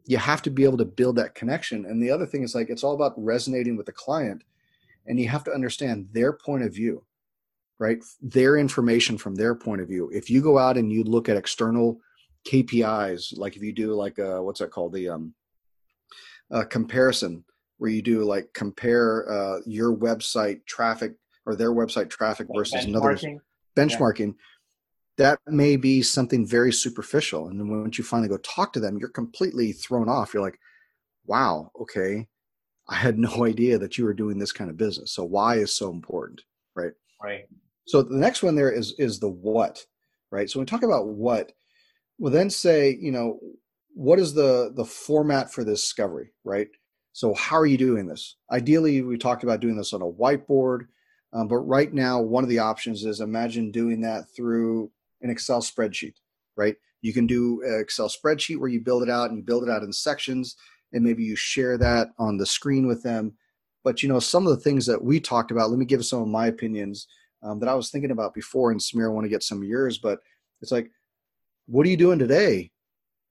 You 0.06 0.18
have 0.18 0.42
to 0.44 0.50
be 0.50 0.64
able 0.64 0.78
to 0.78 0.86
build 0.86 1.18
that 1.18 1.36
connection. 1.36 1.86
And 1.86 2.02
the 2.02 2.12
other 2.12 2.26
thing 2.26 2.44
is 2.44 2.56
like 2.56 2.70
it's 2.70 2.84
all 2.84 2.96
about 2.96 3.14
resonating 3.18 3.78
with 3.78 3.86
the 3.86 3.92
client 3.92 4.44
and 5.06 5.20
you 5.20 5.30
have 5.30 5.44
to 5.46 5.52
understand 5.52 6.10
their 6.12 6.34
point 6.34 6.64
of 6.64 6.74
view 6.74 7.04
right? 7.80 8.04
Their 8.22 8.58
information 8.58 9.18
from 9.18 9.36
their 9.36 9.56
point 9.56 9.82
of 9.82 9.88
view. 9.88 10.10
If 10.14 10.30
you 10.30 10.42
go 10.42 10.58
out 10.58 10.78
and 10.78 10.92
you 10.92 11.04
look 11.04 11.30
at 11.30 11.38
external 11.38 12.00
KPIs, 12.48 13.38
like 13.38 13.56
if 13.56 13.64
you 13.64 13.74
do 13.74 13.94
like 13.94 14.18
a, 14.18 14.42
what's 14.42 14.60
that 14.60 14.72
called? 14.72 14.94
The 14.94 15.10
um, 15.10 15.34
uh, 16.52 16.64
comparison, 16.64 17.44
where 17.78 17.92
you 17.92 18.02
do 18.02 18.24
like 18.24 18.52
compare 18.54 19.32
uh, 19.32 19.60
your 19.66 19.96
website 19.96 20.66
traffic 20.66 21.14
or 21.46 21.56
their 21.56 21.72
website 21.72 22.10
traffic 22.10 22.50
like 22.50 22.58
versus 22.58 22.86
another 22.86 23.18
benchmarking. 23.76 24.28
Yeah. 24.28 24.34
That 25.18 25.40
may 25.48 25.78
be 25.78 26.04
something 26.04 26.46
very 26.46 26.72
superficial. 26.72 27.48
And 27.48 27.60
then 27.60 27.70
once 27.70 27.98
you 27.98 28.04
finally 28.04 28.30
go 28.30 28.38
talk 28.38 28.74
to 28.74 28.80
them, 28.80 28.98
you're 29.00 29.10
completely 29.10 29.72
thrown 29.72 30.10
off. 30.10 30.34
You're 30.34 30.44
like, 30.44 30.60
wow, 31.26 31.72
okay, 31.82 32.28
I 32.88 32.96
had 32.96 33.18
no 33.18 33.46
idea 33.46 33.78
that 33.78 33.98
you 33.98 34.06
were 34.06 34.14
doing 34.14 34.38
this 34.38 34.52
kind 34.52 34.70
of 34.70 34.78
business. 34.78 35.12
So 35.12 35.24
why 35.24 35.56
is 35.56 35.76
so 35.76 35.92
important. 35.92 36.42
So 37.88 38.02
the 38.04 38.18
next 38.18 38.44
one 38.44 38.56
there 38.56 38.72
is 38.72 38.94
is 39.00 39.20
the 39.20 39.30
what, 39.30 39.86
right? 40.30 40.50
So 40.50 40.60
when 40.60 40.66
we 40.66 40.70
talk 40.70 40.84
about 40.84 41.08
what, 41.08 41.54
we'll 42.20 42.34
then 42.34 42.50
say, 42.50 42.98
you 43.00 43.12
know, 43.12 43.40
what 43.94 44.20
is 44.20 44.34
the 44.34 44.74
the 44.76 44.86
format 44.86 45.52
for 45.52 45.64
this 45.64 45.82
discovery, 45.82 46.32
right? 46.44 46.68
So 47.14 47.34
how 47.34 47.58
are 47.58 47.66
you 47.66 47.78
doing 47.78 48.06
this? 48.06 48.36
Ideally, 48.52 49.02
we 49.02 49.18
talked 49.18 49.44
about 49.44 49.62
doing 49.62 49.78
this 49.78 49.94
on 49.94 50.02
a 50.02 50.06
whiteboard, 50.06 50.88
um, 51.34 51.48
but 51.48 51.58
right 51.60 51.92
now 51.92 52.22
one 52.22 52.44
of 52.44 52.50
the 52.50 52.60
options 52.60 53.06
is 53.06 53.22
imagine 53.22 53.72
doing 53.72 54.02
that 54.02 54.26
through 54.36 54.92
an 55.22 55.30
Excel 55.30 55.62
spreadsheet, 55.62 56.16
right? 56.58 56.76
You 57.02 57.14
can 57.14 57.26
do 57.26 57.64
an 57.66 57.80
Excel 57.80 58.10
spreadsheet 58.10 58.60
where 58.60 58.70
you 58.70 58.82
build 58.82 59.02
it 59.02 59.10
out 59.10 59.30
and 59.30 59.38
you 59.38 59.44
build 59.44 59.64
it 59.64 59.70
out 59.70 59.82
in 59.82 59.94
sections, 59.94 60.58
and 60.92 61.04
maybe 61.04 61.24
you 61.24 61.38
share 61.38 61.78
that 61.78 62.10
on 62.20 62.38
the 62.38 62.46
screen 62.46 62.86
with 62.86 63.02
them. 63.02 63.34
But 63.84 64.04
you 64.04 64.10
know, 64.10 64.20
some 64.20 64.46
of 64.46 64.50
the 64.56 64.62
things 64.62 64.86
that 64.88 65.02
we 65.02 65.22
talked 65.22 65.52
about. 65.52 65.70
Let 65.70 65.80
me 65.80 65.86
give 65.86 66.06
some 66.06 66.22
of 66.22 66.28
my 66.28 66.48
opinions 66.48 67.08
um, 67.44 67.60
that 67.60 67.70
I 67.70 67.76
was 67.76 67.90
thinking 67.90 68.12
about 68.12 68.34
before. 68.34 68.72
And 68.72 68.80
Samir, 68.80 69.06
I 69.06 69.10
want 69.10 69.26
to 69.26 69.30
get 69.30 69.44
some 69.44 69.60
of 69.60 69.68
yours, 69.68 69.98
but 69.98 70.20
it's 70.62 70.72
like, 70.72 70.92
what 71.68 71.86
are 71.86 71.90
you 71.90 71.98
doing 71.98 72.20
today? 72.20 72.72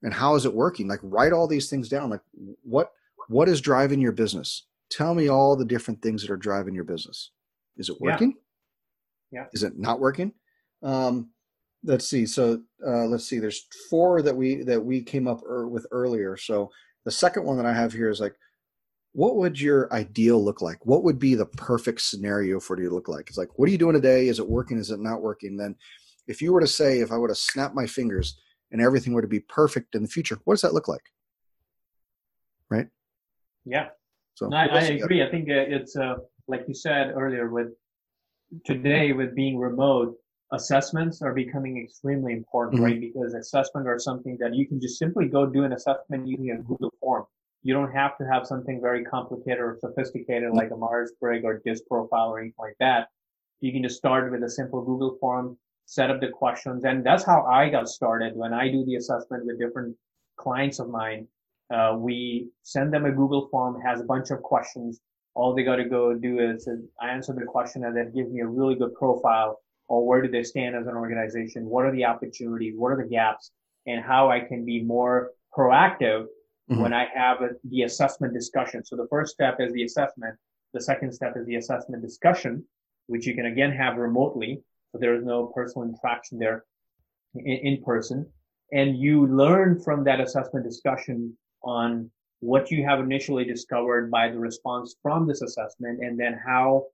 And 0.03 0.13
how 0.13 0.35
is 0.35 0.45
it 0.45 0.53
working? 0.53 0.87
Like, 0.87 0.99
write 1.01 1.33
all 1.33 1.47
these 1.47 1.69
things 1.69 1.89
down. 1.89 2.09
Like, 2.09 2.21
what 2.63 2.91
what 3.29 3.49
is 3.49 3.59
driving 3.59 3.99
your 3.99 4.11
business? 4.11 4.67
Tell 4.89 5.13
me 5.13 5.27
all 5.27 5.55
the 5.55 5.65
different 5.65 6.01
things 6.01 6.21
that 6.21 6.31
are 6.31 6.37
driving 6.37 6.73
your 6.73 6.83
business. 6.83 7.31
Is 7.77 7.89
it 7.89 7.99
working? 7.99 8.35
Yeah. 9.31 9.41
yeah. 9.41 9.45
Is 9.53 9.63
it 9.63 9.77
not 9.77 9.99
working? 9.99 10.31
Um, 10.83 11.31
let's 11.83 12.07
see. 12.07 12.25
So 12.25 12.61
uh, 12.85 13.05
let's 13.05 13.25
see. 13.25 13.39
There's 13.39 13.67
four 13.89 14.21
that 14.21 14.35
we 14.35 14.63
that 14.63 14.83
we 14.83 15.01
came 15.01 15.27
up 15.27 15.41
er- 15.43 15.67
with 15.67 15.87
earlier. 15.91 16.37
So 16.37 16.71
the 17.05 17.11
second 17.11 17.43
one 17.43 17.57
that 17.57 17.65
I 17.65 17.73
have 17.73 17.91
here 17.91 18.09
is 18.09 18.19
like, 18.19 18.35
what 19.13 19.35
would 19.37 19.59
your 19.59 19.91
ideal 19.93 20.43
look 20.43 20.61
like? 20.61 20.85
What 20.85 21.03
would 21.03 21.19
be 21.19 21.35
the 21.35 21.45
perfect 21.45 22.01
scenario 22.01 22.59
for 22.59 22.79
you 22.79 22.89
to 22.89 22.95
look 22.95 23.07
like? 23.07 23.29
It's 23.29 23.37
like, 23.37 23.57
what 23.57 23.67
are 23.67 23.71
you 23.71 23.77
doing 23.77 23.95
today? 23.95 24.27
Is 24.27 24.39
it 24.39 24.47
working? 24.47 24.77
Is 24.77 24.91
it 24.91 24.99
not 24.99 25.21
working? 25.21 25.57
Then, 25.57 25.75
if 26.27 26.41
you 26.41 26.53
were 26.53 26.61
to 26.61 26.67
say, 26.67 26.99
if 26.99 27.11
I 27.11 27.17
were 27.17 27.27
to 27.27 27.35
snap 27.35 27.73
my 27.73 27.87
fingers 27.87 28.39
and 28.71 28.81
everything 28.81 29.13
were 29.13 29.21
to 29.21 29.27
be 29.27 29.39
perfect 29.39 29.95
in 29.95 30.03
the 30.03 30.07
future, 30.07 30.37
what 30.43 30.53
does 30.53 30.61
that 30.61 30.73
look 30.73 30.87
like? 30.87 31.01
Right? 32.69 32.87
Yeah. 33.65 33.87
So 34.35 34.49
no, 34.49 34.57
I, 34.57 34.65
I 34.65 34.81
agree. 34.81 35.23
I 35.23 35.31
think 35.31 35.49
uh, 35.49 35.65
it's 35.67 35.95
uh, 35.95 36.17
like 36.47 36.65
you 36.67 36.75
said 36.75 37.13
earlier 37.15 37.49
with 37.49 37.69
today 38.65 39.13
with 39.13 39.33
being 39.35 39.57
remote, 39.57 40.15
assessments 40.53 41.21
are 41.21 41.33
becoming 41.33 41.83
extremely 41.83 42.33
important, 42.33 42.75
mm-hmm. 42.75 42.85
right? 42.85 43.01
Because 43.01 43.33
assessment 43.33 43.87
are 43.87 43.97
something 43.97 44.37
that 44.39 44.53
you 44.53 44.67
can 44.67 44.79
just 44.79 44.99
simply 44.99 45.27
go 45.27 45.47
do 45.47 45.63
an 45.63 45.73
assessment 45.73 46.27
using 46.27 46.51
a 46.51 46.57
Google 46.57 46.93
form 46.99 47.25
You 47.67 47.73
don't 47.73 47.91
have 47.91 48.17
to 48.19 48.23
have 48.23 48.47
something 48.47 48.79
very 48.79 49.03
complicated 49.03 49.59
or 49.59 49.77
sophisticated 49.81 50.53
like 50.53 50.71
a 50.71 50.77
Myers-Briggs 50.77 51.43
or 51.43 51.61
DISC 51.65 51.83
profile 51.85 52.29
or 52.29 52.39
anything 52.39 52.55
like 52.57 52.77
that. 52.79 53.09
You 53.59 53.73
can 53.73 53.83
just 53.83 53.97
start 53.97 54.31
with 54.31 54.41
a 54.41 54.49
simple 54.49 54.81
Google 54.85 55.17
form, 55.19 55.57
set 55.85 56.09
up 56.09 56.21
the 56.21 56.29
questions. 56.29 56.85
And 56.85 57.05
that's 57.05 57.25
how 57.25 57.43
I 57.43 57.67
got 57.67 57.89
started. 57.89 58.37
When 58.37 58.53
I 58.53 58.71
do 58.71 58.85
the 58.85 58.95
assessment 58.95 59.45
with 59.45 59.59
different 59.59 59.97
clients 60.37 60.79
of 60.79 60.87
mine, 60.87 61.27
uh, 61.69 61.97
we 61.97 62.47
send 62.63 62.93
them 62.93 63.03
a 63.03 63.11
Google 63.11 63.49
form, 63.51 63.81
has 63.81 63.99
a 63.99 64.05
bunch 64.05 64.31
of 64.31 64.41
questions. 64.43 65.01
All 65.33 65.53
they 65.53 65.63
got 65.63 65.75
to 65.75 65.89
go 65.89 66.13
do 66.13 66.39
is 66.39 66.69
answer 67.05 67.33
the 67.33 67.43
question 67.43 67.83
and 67.83 67.97
then 67.97 68.13
give 68.15 68.31
me 68.31 68.39
a 68.39 68.47
really 68.47 68.75
good 68.75 68.93
profile 68.93 69.59
or 69.89 70.07
where 70.07 70.21
do 70.21 70.31
they 70.31 70.43
stand 70.43 70.77
as 70.77 70.87
an 70.87 70.95
organization? 70.95 71.65
What 71.65 71.83
are 71.83 71.91
the 71.91 72.05
opportunities? 72.05 72.75
What 72.77 72.93
are 72.93 73.03
the 73.03 73.09
gaps? 73.09 73.51
And 73.85 74.01
how 74.01 74.31
I 74.31 74.39
can 74.39 74.63
be 74.63 74.81
more 74.81 75.31
proactive 75.53 76.27
mm-hmm. 76.69 76.81
when 76.81 76.93
I 76.93 77.07
have 77.13 77.41
a, 77.41 77.49
the 77.65 77.83
assessment 77.83 78.33
discussion. 78.33 78.83
So 78.83 78.95
the 78.95 79.07
first 79.09 79.33
step 79.33 79.57
is 79.59 79.73
the 79.73 79.83
assessment. 79.83 80.35
The 80.73 80.81
second 80.81 81.11
step 81.13 81.35
is 81.37 81.45
the 81.45 81.55
assessment 81.55 82.01
discussion, 82.01 82.63
which 83.07 83.25
you 83.25 83.35
can 83.35 83.45
again 83.45 83.71
have 83.71 83.97
remotely. 83.97 84.61
So 84.91 84.99
there 84.99 85.15
is 85.15 85.23
no 85.23 85.47
personal 85.47 85.87
interaction 85.87 86.39
there 86.39 86.65
in, 87.35 87.57
in 87.57 87.83
person. 87.83 88.25
And 88.71 88.97
you 88.97 89.27
learn 89.27 89.79
from 89.79 90.03
that 90.03 90.19
assessment 90.19 90.65
discussion 90.65 91.37
on 91.63 92.11
what 92.39 92.69
you 92.69 92.83
have 92.83 92.99
initially 92.99 93.45
discovered 93.45 94.11
by 94.11 94.29
the 94.29 94.37
response 94.37 94.95
from 95.01 95.27
this 95.27 95.41
assessment 95.41 95.99
and 96.03 96.19
then 96.19 96.39
how 96.45 96.85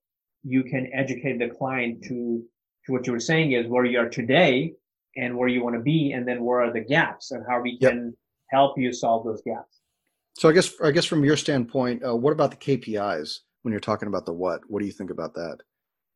you 0.43 0.63
can 0.63 0.89
educate 0.93 1.39
the 1.39 1.49
client 1.49 2.03
to, 2.03 2.43
to 2.85 2.91
what 2.91 3.05
you 3.07 3.13
were 3.13 3.19
saying 3.19 3.53
is 3.53 3.67
where 3.67 3.85
you 3.85 3.99
are 3.99 4.09
today 4.09 4.73
and 5.15 5.35
where 5.35 5.47
you 5.47 5.63
want 5.63 5.75
to 5.75 5.81
be 5.81 6.13
and 6.13 6.27
then 6.27 6.43
where 6.43 6.61
are 6.61 6.71
the 6.71 6.79
gaps 6.79 7.31
and 7.31 7.45
how 7.47 7.59
we 7.59 7.77
can 7.77 8.05
yep. 8.05 8.13
Help 8.53 8.77
you 8.77 8.93
solve 8.93 9.25
those 9.25 9.41
gaps. 9.41 9.81
So 10.38 10.50
i 10.50 10.51
guess 10.51 10.74
i 10.81 10.91
guess 10.91 11.05
from 11.05 11.24
your 11.24 11.38
standpoint 11.38 12.03
uh, 12.03 12.15
what 12.15 12.33
about 12.33 12.51
the 12.51 12.57
kpis 12.57 13.39
when 13.62 13.72
you're 13.72 13.79
talking 13.79 14.07
about 14.07 14.25
the 14.25 14.33
what? 14.33 14.62
What 14.67 14.79
do 14.81 14.86
you 14.86 14.91
think 14.91 15.10
about 15.10 15.33
that? 15.36 15.57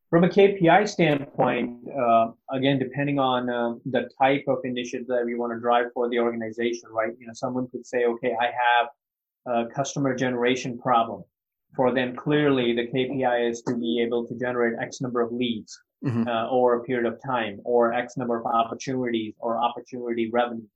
From 0.09 0.23
a 0.23 0.29
kpi 0.29 0.87
standpoint 0.87 1.77
uh, 2.03 2.27
again 2.51 2.79
depending 2.79 3.19
on 3.19 3.49
uh, 3.49 3.75
the 3.85 4.09
type 4.21 4.45
of 4.47 4.57
initiative 4.63 5.07
that 5.07 5.23
we 5.25 5.35
want 5.35 5.53
to 5.53 5.59
drive 5.59 5.87
for 5.93 6.09
the 6.09 6.19
organization 6.19 6.89
right? 6.91 7.13
You 7.19 7.27
know 7.27 7.33
someone 7.33 7.67
could 7.71 7.85
say 7.85 8.05
okay 8.05 8.33
i 8.41 8.45
have 8.45 8.87
a 9.47 9.69
customer 9.73 10.15
generation 10.15 10.77
problem. 10.77 11.23
For 11.75 11.93
them 11.93 12.15
clearly 12.15 12.73
the 12.73 12.87
kpi 12.87 13.49
is 13.49 13.61
to 13.63 13.75
be 13.75 14.01
able 14.05 14.25
to 14.27 14.35
generate 14.35 14.73
x 14.81 14.99
number 14.99 15.21
of 15.21 15.31
leads 15.31 15.79
mm-hmm. 16.03 16.27
uh, 16.27 16.49
over 16.49 16.75
a 16.75 16.83
period 16.83 17.11
of 17.11 17.21
time 17.25 17.59
or 17.63 17.93
X 17.93 18.17
number 18.17 18.39
of 18.39 18.45
opportunities 18.45 19.33
or 19.39 19.57
opportunity 19.57 20.29
revenue. 20.31 20.67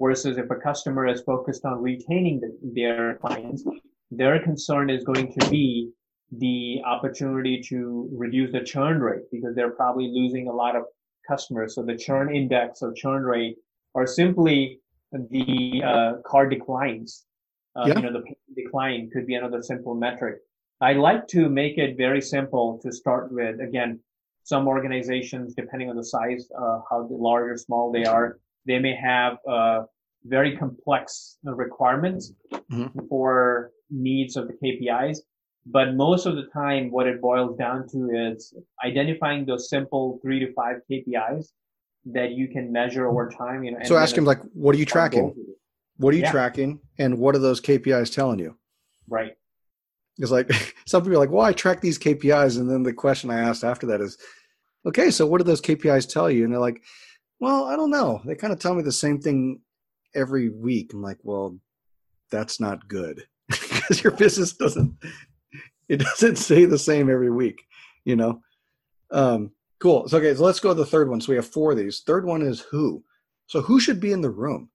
Versus 0.00 0.36
if 0.36 0.50
a 0.50 0.56
customer 0.56 1.06
is 1.06 1.22
focused 1.22 1.64
on 1.64 1.82
retaining 1.82 2.40
the, 2.40 2.56
their 2.62 3.14
clients, 3.16 3.64
their 4.10 4.42
concern 4.42 4.90
is 4.90 5.04
going 5.04 5.32
to 5.38 5.50
be 5.50 5.90
the 6.32 6.82
opportunity 6.84 7.62
to 7.68 8.08
reduce 8.12 8.52
the 8.52 8.60
churn 8.60 9.00
rate 9.00 9.22
because 9.32 9.54
they're 9.54 9.70
probably 9.70 10.08
losing 10.12 10.48
a 10.48 10.52
lot 10.52 10.76
of 10.76 10.84
customers. 11.26 11.74
So 11.74 11.82
the 11.82 11.96
churn 11.96 12.34
index 12.34 12.82
or 12.82 12.92
churn 12.92 13.22
rate 13.22 13.56
are 13.94 14.06
simply 14.06 14.80
the 15.12 15.82
uh, 15.84 16.12
car 16.26 16.48
declines. 16.48 17.24
Uh, 17.74 17.86
yeah. 17.86 17.96
You 17.96 18.02
know, 18.02 18.12
the 18.12 18.62
decline 18.62 19.10
could 19.12 19.26
be 19.26 19.34
another 19.34 19.62
simple 19.62 19.94
metric. 19.94 20.36
I 20.80 20.92
like 20.92 21.26
to 21.28 21.48
make 21.48 21.78
it 21.78 21.96
very 21.96 22.20
simple 22.20 22.78
to 22.82 22.92
start 22.92 23.32
with. 23.32 23.60
Again, 23.60 24.00
some 24.44 24.68
organizations, 24.68 25.54
depending 25.54 25.90
on 25.90 25.96
the 25.96 26.04
size, 26.04 26.48
uh, 26.56 26.80
how 26.90 27.08
large 27.10 27.50
or 27.50 27.56
small 27.56 27.90
they 27.90 28.04
are, 28.04 28.38
they 28.66 28.78
may 28.78 28.94
have 28.94 29.38
uh, 29.48 29.82
very 30.24 30.56
complex 30.56 31.38
requirements 31.44 32.32
mm-hmm. 32.52 33.06
for 33.08 33.70
needs 33.90 34.36
of 34.36 34.48
the 34.48 34.54
KPIs. 34.54 35.18
But 35.66 35.94
most 35.94 36.26
of 36.26 36.36
the 36.36 36.44
time, 36.52 36.90
what 36.90 37.06
it 37.08 37.20
boils 37.20 37.56
down 37.58 37.88
to 37.88 38.10
is 38.10 38.54
identifying 38.84 39.44
those 39.44 39.68
simple 39.68 40.20
three 40.22 40.38
to 40.38 40.52
five 40.52 40.76
KPIs 40.90 41.46
that 42.06 42.32
you 42.32 42.46
can 42.46 42.70
measure 42.70 43.08
over 43.08 43.28
time. 43.28 43.64
You 43.64 43.72
know, 43.72 43.78
so 43.82 43.96
ask 43.96 44.16
him 44.16 44.24
like, 44.24 44.40
what 44.52 44.74
are 44.74 44.78
you 44.78 44.86
tracking? 44.86 45.34
What 45.96 46.14
are 46.14 46.16
you 46.16 46.22
yeah. 46.22 46.30
tracking, 46.30 46.80
and 46.98 47.18
what 47.18 47.34
are 47.34 47.40
those 47.40 47.60
KPIs 47.60 48.14
telling 48.14 48.38
you? 48.38 48.56
Right. 49.08 49.32
It's 50.18 50.30
like 50.30 50.50
some 50.86 51.02
people 51.02 51.16
are 51.16 51.20
like, 51.20 51.30
well, 51.30 51.44
I 51.44 51.52
track 51.52 51.80
these 51.80 51.98
KPIs. 51.98 52.58
And 52.58 52.70
then 52.70 52.82
the 52.82 52.92
question 52.92 53.30
I 53.30 53.40
asked 53.40 53.64
after 53.64 53.86
that 53.88 54.00
is, 54.00 54.18
okay, 54.84 55.10
so 55.10 55.26
what 55.26 55.38
do 55.38 55.44
those 55.44 55.60
KPIs 55.60 56.08
tell 56.08 56.30
you? 56.30 56.44
And 56.44 56.52
they're 56.52 56.60
like, 56.60 56.82
well, 57.40 57.64
I 57.64 57.76
don't 57.76 57.90
know. 57.90 58.20
They 58.24 58.34
kind 58.34 58.52
of 58.52 58.58
tell 58.58 58.74
me 58.74 58.82
the 58.82 58.92
same 58.92 59.20
thing 59.20 59.60
every 60.14 60.48
week. 60.48 60.92
I'm 60.92 61.02
like, 61.02 61.18
well, 61.22 61.58
that's 62.30 62.60
not 62.60 62.88
good 62.88 63.26
because 63.48 64.02
your 64.02 64.12
business 64.12 64.54
doesn't, 64.54 64.94
it 65.88 65.98
doesn't 65.98 66.36
stay 66.36 66.64
the 66.64 66.78
same 66.78 67.10
every 67.10 67.30
week, 67.30 67.62
you 68.04 68.16
know? 68.16 68.40
Um, 69.10 69.52
cool. 69.78 70.08
So, 70.08 70.18
okay, 70.18 70.34
so 70.34 70.42
let's 70.42 70.60
go 70.60 70.70
to 70.70 70.74
the 70.74 70.86
third 70.86 71.08
one. 71.08 71.20
So 71.20 71.30
we 71.30 71.36
have 71.36 71.46
four 71.46 71.72
of 71.72 71.78
these. 71.78 72.00
Third 72.00 72.24
one 72.24 72.42
is 72.42 72.60
who. 72.60 73.04
So 73.46 73.60
who 73.60 73.78
should 73.78 74.00
be 74.00 74.12
in 74.12 74.20
the 74.20 74.30
room? 74.30 74.70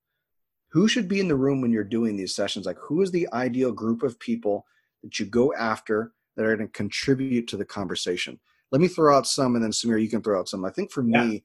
Who 0.69 0.87
should 0.87 1.09
be 1.09 1.19
in 1.19 1.27
the 1.27 1.35
room 1.35 1.59
when 1.59 1.71
you're 1.71 1.83
doing 1.83 2.15
these 2.15 2.33
sessions? 2.33 2.65
Like 2.65 2.77
who 2.79 3.01
is 3.01 3.11
the 3.11 3.27
ideal 3.33 3.73
group 3.73 4.03
of 4.03 4.19
people 4.19 4.65
that 5.03 5.19
you 5.19 5.25
go 5.25 5.53
after 5.53 6.13
that 6.35 6.45
are 6.45 6.55
going 6.55 6.67
to 6.67 6.73
contribute 6.73 7.47
to 7.47 7.57
the 7.57 7.65
conversation. 7.65 8.39
Let 8.71 8.81
me 8.81 8.87
throw 8.87 9.15
out 9.15 9.27
some, 9.27 9.55
and 9.55 9.63
then 9.63 9.71
Samir, 9.71 10.01
you 10.01 10.09
can 10.09 10.21
throw 10.21 10.39
out 10.39 10.47
some. 10.47 10.63
I 10.63 10.69
think 10.69 10.91
for 10.91 11.03
yeah. 11.03 11.25
me, 11.25 11.43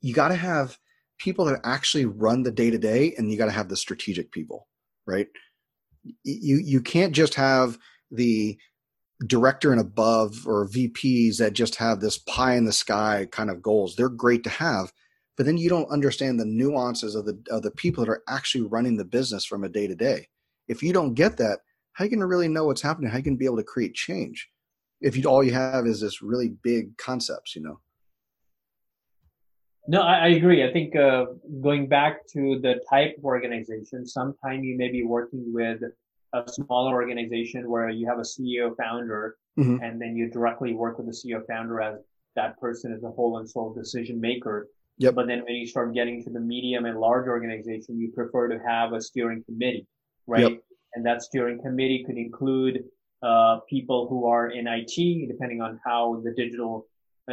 you 0.00 0.14
got 0.14 0.28
to 0.28 0.36
have 0.36 0.78
people 1.18 1.44
that 1.46 1.60
actually 1.64 2.04
run 2.04 2.42
the 2.42 2.50
day 2.50 2.70
to 2.70 2.78
day, 2.78 3.14
and 3.16 3.30
you 3.30 3.38
got 3.38 3.46
to 3.46 3.52
have 3.52 3.68
the 3.68 3.76
strategic 3.76 4.30
people, 4.32 4.68
right? 5.06 5.28
You 6.24 6.60
you 6.62 6.80
can't 6.80 7.14
just 7.14 7.34
have 7.34 7.78
the 8.10 8.56
director 9.26 9.72
and 9.72 9.80
above 9.80 10.46
or 10.46 10.68
VPs 10.68 11.38
that 11.38 11.52
just 11.52 11.74
have 11.76 12.00
this 12.00 12.18
pie 12.18 12.54
in 12.54 12.64
the 12.64 12.72
sky 12.72 13.26
kind 13.32 13.50
of 13.50 13.60
goals. 13.60 13.96
They're 13.96 14.08
great 14.08 14.44
to 14.44 14.50
have, 14.50 14.92
but 15.36 15.44
then 15.44 15.56
you 15.56 15.68
don't 15.68 15.90
understand 15.90 16.38
the 16.38 16.44
nuances 16.44 17.14
of 17.14 17.26
the 17.26 17.42
of 17.50 17.62
the 17.62 17.72
people 17.72 18.04
that 18.04 18.10
are 18.10 18.22
actually 18.28 18.64
running 18.68 18.96
the 18.96 19.04
business 19.04 19.44
from 19.44 19.64
a 19.64 19.68
day 19.68 19.86
to 19.86 19.94
day. 19.94 20.28
If 20.68 20.82
you 20.82 20.92
don't 20.92 21.14
get 21.14 21.36
that, 21.38 21.60
how 21.92 22.04
are 22.04 22.06
you 22.06 22.10
going 22.10 22.20
to 22.20 22.26
really 22.26 22.48
know 22.48 22.66
what's 22.66 22.82
happening? 22.82 23.10
How 23.10 23.16
are 23.16 23.18
you 23.18 23.24
going 23.24 23.36
to 23.36 23.38
be 23.38 23.46
able 23.46 23.56
to 23.56 23.64
create 23.64 23.94
change 23.94 24.48
if 25.00 25.16
you 25.16 25.24
all 25.24 25.44
you 25.44 25.52
have 25.52 25.86
is 25.86 26.00
this 26.00 26.22
really 26.22 26.50
big 26.62 26.96
concepts, 26.96 27.54
you 27.54 27.62
know? 27.62 27.80
No, 29.88 30.02
I, 30.02 30.14
I 30.18 30.28
agree. 30.28 30.62
I 30.62 30.72
think 30.72 30.94
uh, 30.94 31.26
going 31.60 31.88
back 31.88 32.26
to 32.34 32.60
the 32.60 32.80
type 32.88 33.16
of 33.18 33.24
organization, 33.24 34.06
sometimes 34.06 34.64
you 34.64 34.76
may 34.76 34.90
be 34.90 35.02
working 35.02 35.52
with 35.52 35.80
a 36.34 36.42
smaller 36.46 36.94
organization 36.94 37.68
where 37.70 37.88
you 37.88 38.06
have 38.06 38.18
a 38.18 38.22
CEO 38.22 38.76
founder 38.76 39.36
mm-hmm. 39.58 39.82
and 39.82 40.00
then 40.00 40.14
you 40.14 40.30
directly 40.30 40.74
work 40.74 40.98
with 40.98 41.06
the 41.06 41.12
CEO 41.12 41.44
founder 41.46 41.80
as 41.80 41.98
that 42.36 42.60
person 42.60 42.92
is 42.92 43.02
a 43.02 43.10
whole 43.10 43.38
and 43.38 43.48
sole 43.48 43.72
decision 43.72 44.20
maker. 44.20 44.68
Yep. 44.98 45.14
But 45.14 45.26
then 45.26 45.42
when 45.44 45.54
you 45.54 45.66
start 45.66 45.94
getting 45.94 46.22
to 46.24 46.30
the 46.30 46.40
medium 46.40 46.84
and 46.84 47.00
large 47.00 47.26
organization, 47.26 47.98
you 47.98 48.12
prefer 48.12 48.48
to 48.48 48.58
have 48.66 48.92
a 48.92 49.00
steering 49.00 49.42
committee, 49.44 49.86
right? 50.26 50.42
Yep 50.42 50.62
and 50.94 51.04
that 51.06 51.22
steering 51.22 51.60
committee 51.60 52.04
could 52.06 52.16
include 52.16 52.84
uh, 53.22 53.58
people 53.68 54.08
who 54.08 54.26
are 54.26 54.50
in 54.50 54.66
IT, 54.66 55.28
depending 55.28 55.60
on 55.60 55.80
how 55.84 56.20
the 56.24 56.32
digital 56.32 56.86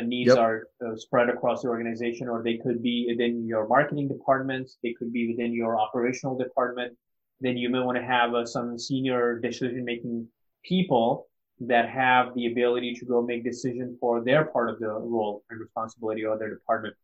needs 0.04 0.30
yep. 0.30 0.38
are 0.38 0.68
uh, 0.86 0.96
spread 0.96 1.30
across 1.30 1.62
the 1.62 1.70
organization, 1.70 2.28
or 2.28 2.44
they 2.44 2.58
could 2.58 2.82
be 2.82 3.08
within 3.10 3.46
your 3.48 3.68
marketing 3.68 4.08
departments, 4.08 4.78
they 4.84 4.94
could 4.98 5.12
be 5.14 5.32
within 5.32 5.54
your 5.54 5.80
operational 5.80 6.38
department. 6.38 6.96
Then 7.42 7.58
you 7.58 7.70
may 7.70 7.80
want 7.80 7.98
to 7.98 8.04
have 8.04 8.34
uh, 8.34 8.46
some 8.46 8.78
senior 8.80 9.40
decision-making 9.40 10.28
people 10.64 11.28
that 11.62 11.90
have 11.90 12.34
the 12.36 12.48
ability 12.48 12.94
to 12.96 13.06
go 13.06 13.22
make 13.22 13.44
decision 13.44 13.98
for 14.00 14.24
their 14.24 14.46
part 14.46 14.70
of 14.70 14.80
the 14.80 14.88
role 14.88 15.44
and 15.50 15.60
responsibility 15.60 16.26
of 16.26 16.40
their 16.40 16.54
department. 16.54 16.96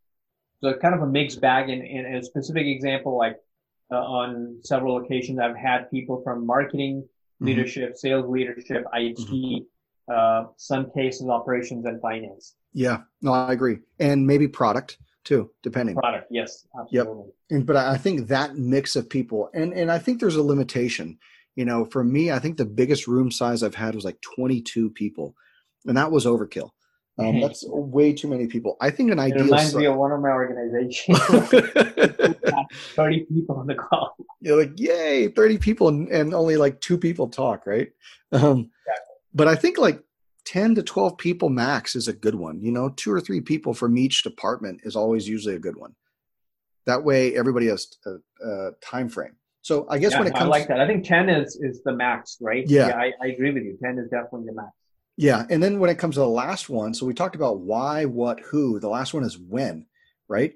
So 0.62 0.70
it's 0.70 0.82
kind 0.82 0.94
of 0.94 1.02
a 1.02 1.08
mixed 1.08 1.42
bag. 1.42 1.70
In, 1.70 1.82
in 1.82 2.16
a 2.16 2.24
specific 2.24 2.68
example, 2.68 3.18
like 3.18 3.38
uh, 3.92 3.98
on 3.98 4.58
several 4.64 4.98
occasions. 4.98 5.40
I've 5.40 5.56
had 5.56 5.92
people 5.92 6.22
from 6.24 6.46
marketing, 6.46 7.02
mm-hmm. 7.02 7.46
leadership, 7.46 7.98
sales 7.98 8.30
leadership, 8.30 8.86
IT, 8.94 9.18
mm-hmm. 9.18 9.64
uh, 10.14 10.50
some 10.58 10.90
cases 10.92 11.28
operations 11.28 11.86
and 11.86 12.00
finance. 12.02 12.56
Yeah, 12.74 13.02
no, 13.22 13.34
I 13.34 13.52
agree, 13.52 13.80
and 14.00 14.26
maybe 14.26 14.48
product 14.48 14.98
too, 15.24 15.52
depending. 15.62 15.96
Product, 15.96 16.28
yes, 16.32 16.68
absolutely. 16.80 17.26
Yep. 17.26 17.34
And, 17.52 17.66
but 17.66 17.76
I 17.76 17.98
think 17.98 18.28
that 18.28 18.56
mix 18.56 18.96
of 18.96 19.10
people, 19.10 19.50
and 19.54 19.74
and 19.74 19.92
I 19.92 20.00
think 20.00 20.20
there's 20.20 20.36
a 20.36 20.44
limitation. 20.44 21.18
You 21.56 21.66
know, 21.66 21.86
for 21.86 22.04
me, 22.04 22.32
I 22.32 22.40
think 22.40 22.58
the 22.58 22.66
biggest 22.66 23.08
room 23.08 23.30
size 23.30 23.62
I've 23.62 23.76
had 23.76 23.94
was 23.94 24.06
like 24.06 24.22
22 24.22 24.92
people, 24.92 25.36
and 25.86 25.98
that 25.98 26.12
was 26.12 26.26
overkill. 26.26 26.72
Um, 27.18 27.42
that's 27.42 27.66
way 27.68 28.14
too 28.14 28.28
many 28.28 28.48
people. 28.48 28.78
I 28.80 28.90
think 28.90 29.12
an 29.12 29.20
it 29.20 29.24
ideal. 29.24 29.44
reminds 29.44 29.76
me 29.76 29.86
of 29.86 29.96
one 29.96 30.12
of 30.12 30.22
my 30.22 30.30
organizations. 30.30 31.20
Thirty 32.96 33.26
people 33.26 33.58
on 33.58 33.68
the 33.68 33.76
call. 33.76 34.16
You're 34.40 34.58
like, 34.58 34.80
yay, 34.80 35.28
thirty 35.28 35.58
people, 35.58 35.90
and, 35.90 36.08
and 36.08 36.34
only 36.34 36.58
like 36.58 36.80
two 36.80 36.98
people 36.98 37.28
talk, 37.28 37.68
right? 37.68 37.92
Um, 38.32 38.72
exactly. 38.88 39.16
But 39.34 39.48
I 39.50 39.56
think 39.56 39.78
like 39.78 40.02
ten 40.52 40.76
to 40.76 40.84
twelve 40.84 41.18
people 41.18 41.48
max 41.50 41.96
is 41.96 42.10
a 42.10 42.14
good 42.14 42.36
one. 42.36 42.60
You 42.62 42.74
know, 42.74 42.90
two 42.90 43.12
or 43.12 43.22
three 43.22 43.40
people 43.40 43.74
from 43.74 43.98
each 43.98 44.22
department 44.22 44.82
is 44.84 44.98
always 44.98 45.26
usually 45.26 45.56
a 45.56 45.60
good 45.60 45.78
one. 45.78 45.96
That 46.86 47.06
way, 47.06 47.38
everybody 47.38 47.68
has 47.68 47.88
a, 48.06 48.10
a 48.10 48.14
uh, 48.14 48.18
uh, 48.52 48.72
time 48.82 49.08
frame. 49.08 49.36
So 49.62 49.86
I 49.90 49.98
guess 49.98 50.12
yeah, 50.12 50.20
when 50.20 50.28
it 50.28 50.34
comes, 50.34 50.48
I 50.48 50.58
like 50.58 50.68
that. 50.68 50.82
I 50.82 50.88
think 50.88 51.06
ten 51.06 51.30
is 51.30 51.56
is 51.62 51.82
the 51.84 51.94
max, 51.94 52.38
right? 52.42 52.66
Yeah, 52.68 52.90
yeah 52.90 52.98
I, 52.98 53.14
I 53.24 53.28
agree 53.28 53.52
with 53.52 53.64
you. 53.64 53.78
Ten 53.82 53.98
is 53.98 54.10
definitely 54.10 54.48
the 54.48 54.56
max. 54.56 54.72
Yeah, 55.16 55.46
and 55.50 55.64
then 55.64 55.80
when 55.80 55.90
it 55.90 56.00
comes 56.00 56.16
to 56.16 56.22
the 56.22 56.28
last 56.28 56.70
one, 56.70 56.94
so 56.94 57.06
we 57.06 57.14
talked 57.14 57.36
about 57.36 57.60
why, 57.60 58.06
what, 58.06 58.40
who. 58.42 58.80
The 58.80 58.90
last 58.90 59.14
one 59.14 59.24
is 59.24 59.38
when, 59.38 59.86
right? 60.28 60.54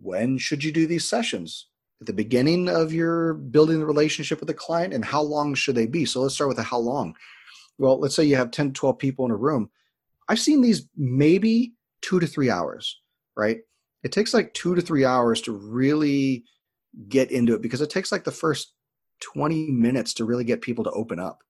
When 0.00 0.36
should 0.36 0.64
you 0.64 0.72
do 0.72 0.86
these 0.86 1.08
sessions? 1.08 1.68
At 2.00 2.08
the 2.08 2.12
beginning 2.12 2.68
of 2.68 2.92
your 2.92 3.34
building 3.34 3.78
the 3.78 3.86
relationship 3.86 4.40
with 4.40 4.48
the 4.48 4.54
client, 4.54 4.92
and 4.92 5.04
how 5.04 5.22
long 5.22 5.54
should 5.54 5.76
they 5.76 5.86
be? 5.86 6.04
So 6.04 6.20
let's 6.20 6.34
start 6.34 6.48
with 6.48 6.56
the 6.58 6.62
how 6.64 6.78
long. 6.78 7.14
Well, 7.82 7.98
let's 7.98 8.14
say 8.14 8.22
you 8.22 8.36
have 8.36 8.52
10, 8.52 8.74
12 8.74 8.96
people 8.96 9.24
in 9.24 9.32
a 9.32 9.36
room. 9.36 9.68
I've 10.28 10.38
seen 10.38 10.62
these 10.62 10.86
maybe 10.96 11.72
two 12.00 12.20
to 12.20 12.28
three 12.28 12.48
hours, 12.48 13.00
right? 13.36 13.58
It 14.04 14.12
takes 14.12 14.32
like 14.32 14.54
two 14.54 14.76
to 14.76 14.80
three 14.80 15.04
hours 15.04 15.40
to 15.42 15.52
really 15.52 16.44
get 17.08 17.32
into 17.32 17.54
it 17.54 17.60
because 17.60 17.80
it 17.80 17.90
takes 17.90 18.12
like 18.12 18.22
the 18.22 18.30
first 18.30 18.74
20 19.22 19.72
minutes 19.72 20.14
to 20.14 20.24
really 20.24 20.44
get 20.44 20.62
people 20.62 20.84
to 20.84 20.92
open 20.92 21.18
up. 21.18 21.40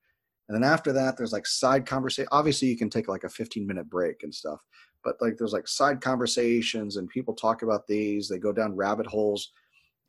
And 0.48 0.56
then 0.56 0.64
after 0.64 0.90
that, 0.94 1.18
there's 1.18 1.34
like 1.34 1.46
side 1.46 1.84
conversation. 1.84 2.30
Obviously, 2.32 2.68
you 2.68 2.78
can 2.78 2.88
take 2.88 3.08
like 3.08 3.24
a 3.24 3.28
15 3.28 3.66
minute 3.66 3.90
break 3.90 4.22
and 4.22 4.34
stuff, 4.34 4.60
but 5.04 5.16
like 5.20 5.36
there's 5.36 5.52
like 5.52 5.68
side 5.68 6.00
conversations 6.00 6.96
and 6.96 7.10
people 7.10 7.34
talk 7.34 7.60
about 7.60 7.86
these. 7.86 8.26
They 8.26 8.38
go 8.38 8.54
down 8.54 8.74
rabbit 8.74 9.06
holes. 9.06 9.52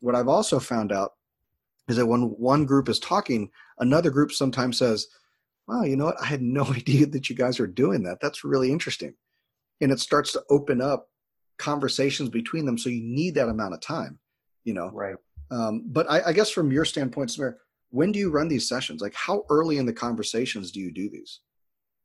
What 0.00 0.14
I've 0.14 0.28
also 0.28 0.58
found 0.58 0.90
out 0.90 1.12
is 1.86 1.96
that 1.96 2.06
when 2.06 2.22
one 2.38 2.64
group 2.64 2.88
is 2.88 2.98
talking, 2.98 3.50
another 3.78 4.08
group 4.08 4.32
sometimes 4.32 4.78
says, 4.78 5.06
Wow, 5.66 5.84
you 5.84 5.96
know 5.96 6.06
what? 6.06 6.20
I 6.20 6.26
had 6.26 6.42
no 6.42 6.64
idea 6.74 7.06
that 7.06 7.28
you 7.28 7.36
guys 7.36 7.60
are 7.60 7.66
doing 7.66 8.02
that. 8.04 8.18
That's 8.20 8.44
really 8.44 8.70
interesting. 8.70 9.14
And 9.80 9.90
it 9.92 10.00
starts 10.00 10.32
to 10.32 10.42
open 10.50 10.80
up 10.80 11.08
conversations 11.58 12.28
between 12.28 12.66
them. 12.66 12.78
So 12.78 12.90
you 12.90 13.02
need 13.02 13.34
that 13.34 13.48
amount 13.48 13.74
of 13.74 13.80
time, 13.80 14.18
you 14.64 14.74
know? 14.74 14.90
Right. 14.92 15.16
Um, 15.50 15.84
but 15.86 16.10
I, 16.10 16.28
I, 16.28 16.32
guess 16.32 16.50
from 16.50 16.72
your 16.72 16.84
standpoint, 16.84 17.30
Samir, 17.30 17.54
when 17.90 18.12
do 18.12 18.18
you 18.18 18.30
run 18.30 18.48
these 18.48 18.68
sessions? 18.68 19.00
Like 19.00 19.14
how 19.14 19.44
early 19.50 19.78
in 19.78 19.86
the 19.86 19.92
conversations 19.92 20.72
do 20.72 20.80
you 20.80 20.90
do 20.90 21.08
these? 21.10 21.40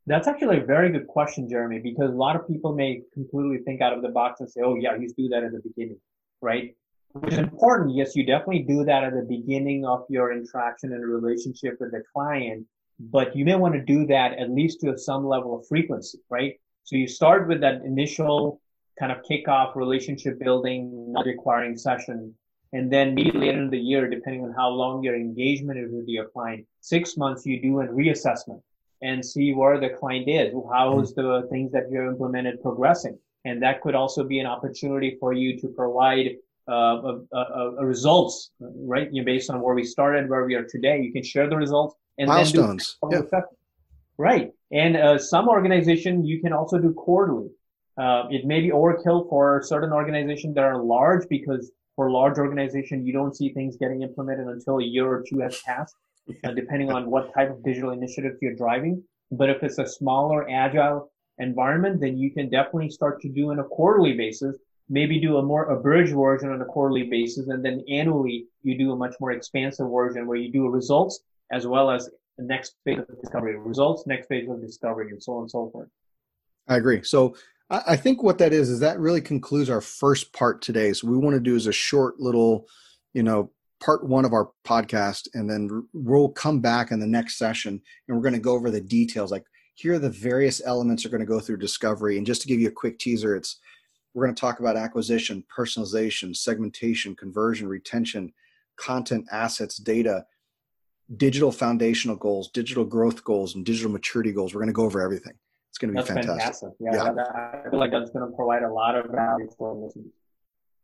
That's 0.06 0.28
actually 0.28 0.58
a 0.60 0.66
very 0.66 0.92
good 0.92 1.08
question, 1.08 1.50
Jeremy, 1.50 1.80
because 1.80 2.12
a 2.12 2.18
lot 2.18 2.36
of 2.36 2.48
people 2.48 2.74
may 2.74 3.02
completely 3.14 3.60
think 3.60 3.82
out 3.82 3.94
of 3.94 4.02
the 4.02 4.10
box 4.10 4.40
and 4.40 4.50
say, 4.50 4.62
oh, 4.64 4.76
yeah, 4.76 4.96
you 4.96 5.08
do 5.18 5.30
that 5.30 5.44
at 5.44 5.52
the 5.52 5.62
beginning, 5.64 6.00
right? 6.42 6.76
Which 7.14 7.34
is 7.34 7.40
important. 7.40 7.96
Yes, 7.96 8.16
you 8.16 8.26
definitely 8.26 8.64
do 8.64 8.84
that 8.86 9.04
at 9.04 9.14
the 9.14 9.26
beginning 9.28 9.86
of 9.86 10.06
your 10.10 10.32
interaction 10.32 10.94
and 10.94 11.04
relationship 11.04 11.78
with 11.80 11.92
the 11.92 12.04
client, 12.14 12.66
but 13.00 13.36
you 13.36 13.46
may 13.46 13.56
want 13.56 13.74
to 13.74 13.82
do 13.82 14.06
that 14.08 14.38
at 14.38 14.52
least 14.52 14.82
to 14.82 14.98
some 14.98 15.26
level 15.26 15.58
of 15.58 15.68
frequency, 15.68 16.20
right? 16.30 16.60
So 16.84 16.96
you 16.96 17.08
start 17.08 17.48
with 17.48 17.62
that 17.62 17.82
initial 17.84 18.62
kind 19.00 19.12
of 19.12 19.20
kickoff 19.30 19.76
relationship 19.76 20.40
building, 20.40 21.14
not 21.14 21.26
requiring 21.26 21.78
session 21.78 22.36
and 22.74 22.92
then 22.92 23.16
maybe 23.16 23.32
later 23.32 23.62
in 23.62 23.70
the 23.70 23.80
year, 23.80 24.08
depending 24.08 24.44
on 24.44 24.54
how 24.54 24.70
long 24.70 25.04
your 25.04 25.16
engagement 25.16 25.80
is 25.80 25.92
with 25.92 26.08
your 26.08 26.26
client, 26.26 26.66
six 26.82 27.18
months, 27.18 27.46
you 27.46 27.62
do 27.62 27.82
a 27.82 27.88
reassessment 27.88 28.62
and 29.02 29.26
see 29.26 29.54
where 29.54 29.80
the 29.80 29.90
client 29.90 30.28
is. 30.30 30.54
How 30.72 31.00
is 31.00 31.16
the 31.16 31.48
things 31.50 31.72
that 31.72 31.90
you 31.90 32.00
have 32.00 32.10
implemented 32.10 32.62
progressing? 32.62 33.18
And 33.46 33.64
that 33.64 33.82
could 33.82 33.96
also 33.96 34.24
be 34.24 34.40
an 34.40 34.46
opportunity 34.46 35.18
for 35.20 35.34
you 35.34 35.60
to 35.60 35.68
provide 35.70 36.36
uh, 36.70 36.74
a, 36.74 37.22
a, 37.34 37.76
a 37.80 37.86
results, 37.86 38.52
right? 38.60 39.12
You 39.12 39.22
know, 39.22 39.26
based 39.26 39.50
on 39.50 39.62
where 39.62 39.74
we 39.74 39.84
started, 39.84 40.30
where 40.30 40.46
we 40.46 40.54
are 40.54 40.66
today. 40.66 41.02
You 41.02 41.12
can 41.12 41.24
share 41.24 41.50
the 41.50 41.58
results 41.58 41.96
and 42.20 42.28
milestones. 42.28 42.98
Right. 44.18 44.52
And 44.72 44.98
uh, 44.98 45.18
some 45.18 45.48
organization 45.48 46.26
you 46.26 46.42
can 46.42 46.52
also 46.54 46.78
do 46.78 46.94
quarterly. 46.94 47.50
Uh, 47.98 48.24
it 48.30 48.46
may 48.46 48.62
be 48.62 48.70
overkill 48.70 49.28
for 49.30 49.62
certain 49.64 49.92
organizations 49.92 50.56
that 50.56 50.64
are 50.64 50.84
large 50.84 51.28
because 51.30 51.72
for 51.96 52.12
large 52.12 52.38
organization, 52.38 53.06
you 53.06 53.14
don't 53.14 53.36
see 53.36 53.52
things 53.54 53.78
getting 53.78 54.04
implemented 54.04 54.48
until 54.48 54.80
a 54.80 54.84
year 54.84 55.08
or 55.08 55.24
two 55.28 55.40
has 55.40 55.62
passed, 55.62 55.96
uh, 56.44 56.52
depending 56.52 56.92
on 56.92 57.10
what 57.10 57.34
type 57.34 57.50
of 57.50 57.64
digital 57.64 57.92
initiative 57.92 58.34
you're 58.42 58.56
driving. 58.56 59.04
But 59.32 59.50
if 59.50 59.64
it's 59.64 59.80
a 59.80 59.88
smaller, 59.88 60.50
agile 60.50 61.12
environment, 61.38 62.02
then 62.02 62.18
you 62.18 62.32
can 62.32 62.50
definitely 62.50 62.90
start 62.90 63.22
to 63.22 63.30
do 63.30 63.52
on 63.52 63.60
a 63.60 63.64
quarterly 63.64 64.14
basis. 64.14 64.58
Maybe 64.90 65.20
do 65.20 65.38
a 65.38 65.44
more 65.44 65.66
abridged 65.66 66.16
version 66.16 66.50
on 66.50 66.62
a 66.62 66.66
quarterly 66.66 67.04
basis, 67.04 67.48
and 67.48 67.64
then 67.64 67.84
annually 67.90 68.48
you 68.64 68.78
do 68.78 68.92
a 68.92 68.96
much 68.96 69.16
more 69.20 69.32
expansive 69.32 69.88
version 69.90 70.26
where 70.26 70.38
you 70.38 70.52
do 70.52 70.68
results 70.68 71.22
as 71.52 71.68
well 71.68 71.90
as 71.90 72.10
the 72.38 72.44
next 72.46 72.76
phase 72.86 73.00
of 73.00 73.22
discovery, 73.22 73.58
results, 73.58 74.08
next 74.08 74.28
phase 74.28 74.50
of 74.50 74.62
discovery, 74.62 75.10
and 75.12 75.22
so 75.22 75.34
on 75.34 75.42
and 75.42 75.52
so 75.52 75.70
forth. 75.72 75.90
I 76.68 76.78
agree. 76.78 77.04
So 77.04 77.36
I 77.70 77.96
think 77.96 78.24
what 78.24 78.40
that 78.40 78.52
is 78.52 78.70
is 78.70 78.80
that 78.80 79.00
really 79.00 79.22
concludes 79.22 79.70
our 79.70 79.82
first 79.82 80.34
part 80.34 80.62
today. 80.62 80.92
So 80.94 81.08
we 81.08 81.18
want 81.18 81.36
to 81.36 81.40
do 81.40 81.56
is 81.56 81.68
a 81.68 81.72
short 81.72 82.20
little, 82.20 82.68
you 83.14 83.22
know, 83.22 83.52
part 83.80 84.06
one 84.06 84.26
of 84.26 84.34
our 84.34 84.50
podcast, 84.66 85.28
and 85.34 85.50
then 85.50 85.88
we'll 85.94 86.30
come 86.30 86.62
back 86.62 86.92
in 86.92 87.00
the 87.00 87.08
next 87.08 87.38
session 87.38 87.80
and 88.08 88.18
we're 88.18 88.24
going 88.24 88.34
to 88.34 88.40
go 88.40 88.54
over 88.54 88.72
the 88.72 88.82
details. 88.82 89.32
Like 89.32 89.46
here 89.76 89.94
are 89.94 90.00
the 90.00 90.10
various 90.10 90.62
elements 90.66 91.06
are 91.06 91.10
going 91.10 91.22
to 91.22 91.28
go 91.28 91.40
through 91.40 91.58
discovery. 91.58 92.18
And 92.18 92.26
just 92.26 92.42
to 92.42 92.48
give 92.48 92.60
you 92.60 92.70
a 92.70 92.72
quick 92.72 92.98
teaser, 92.98 93.36
it's 93.36 93.60
we're 94.14 94.26
going 94.26 94.36
to 94.36 94.42
talk 94.42 94.60
about 94.60 94.76
acquisition, 94.76 95.44
personalization, 95.56 96.36
segmentation, 96.36 97.16
conversion, 97.16 97.68
retention, 97.68 98.34
content, 98.78 99.28
assets, 99.32 99.78
data, 99.78 100.26
digital 101.18 101.52
foundational 101.52 102.16
goals, 102.16 102.50
digital 102.50 102.86
growth 102.86 103.24
goals, 103.24 103.56
and 103.56 103.66
digital 103.66 103.92
maturity 103.92 104.32
goals. 104.32 104.54
We're 104.54 104.62
going 104.62 104.68
to 104.68 104.74
go 104.74 104.84
over 104.84 105.02
everything. 105.02 105.34
It's 105.70 105.78
going 105.78 105.94
to 105.94 105.94
be 105.94 105.98
that's 105.98 106.10
fantastic. 106.10 106.38
fantastic. 106.38 106.70
Yeah, 106.80 106.94
yeah. 106.94 107.14
That, 107.14 107.64
I 107.66 107.70
feel 107.70 107.80
like 107.80 107.92
that's 107.92 108.12
going 108.12 108.30
to 108.30 108.36
provide 108.36 108.64
a 108.64 108.72
lot 108.72 108.96
of 108.96 109.12
value 109.12 109.50
for 109.58 109.74
listeners. 109.74 110.12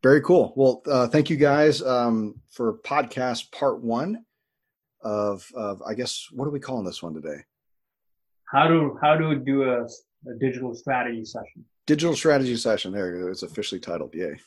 Very 0.04 0.22
cool. 0.22 0.54
Well, 0.56 0.84
uh, 0.86 1.08
thank 1.08 1.30
you 1.30 1.36
guys 1.36 1.82
um, 1.82 2.36
for 2.52 2.78
podcast 2.80 3.52
part 3.52 3.82
one 3.82 4.24
of, 5.02 5.50
of, 5.56 5.82
I 5.82 5.96
guess, 5.96 6.28
what 6.32 6.46
are 6.46 6.52
we 6.52 6.60
calling 6.60 6.86
this 6.86 7.02
one 7.02 7.14
today? 7.14 7.44
How 8.52 8.68
to 8.68 8.98
how 9.02 9.16
to 9.16 9.36
do 9.36 9.64
a, 9.64 9.84
a 9.84 10.40
digital 10.40 10.76
strategy 10.76 11.26
session. 11.26 11.66
Digital 11.88 12.16
strategy 12.16 12.56
session. 12.56 12.92
There, 12.92 13.30
it's 13.30 13.42
officially 13.42 13.82
titled. 13.82 14.14
Yay! 14.14 14.40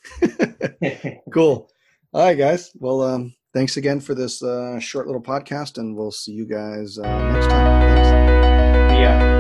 cool. 1.35 1.69
All 2.13 2.25
right, 2.25 2.39
guys. 2.39 2.71
Well, 2.77 3.03
um, 3.03 3.35
thanks 3.55 3.77
again 3.77 4.01
for 4.01 4.15
this 4.15 4.43
uh, 4.43 4.79
short 4.79 5.07
little 5.07 5.23
podcast, 5.23 5.79
and 5.79 5.97
we'll 5.97 6.11
see 6.11 6.33
you 6.33 6.47
guys 6.47 6.99
uh, 6.99 7.33
next 7.33 7.47
time. 7.49 7.97
Thanks. 7.97 8.99
Yeah. 8.99 9.38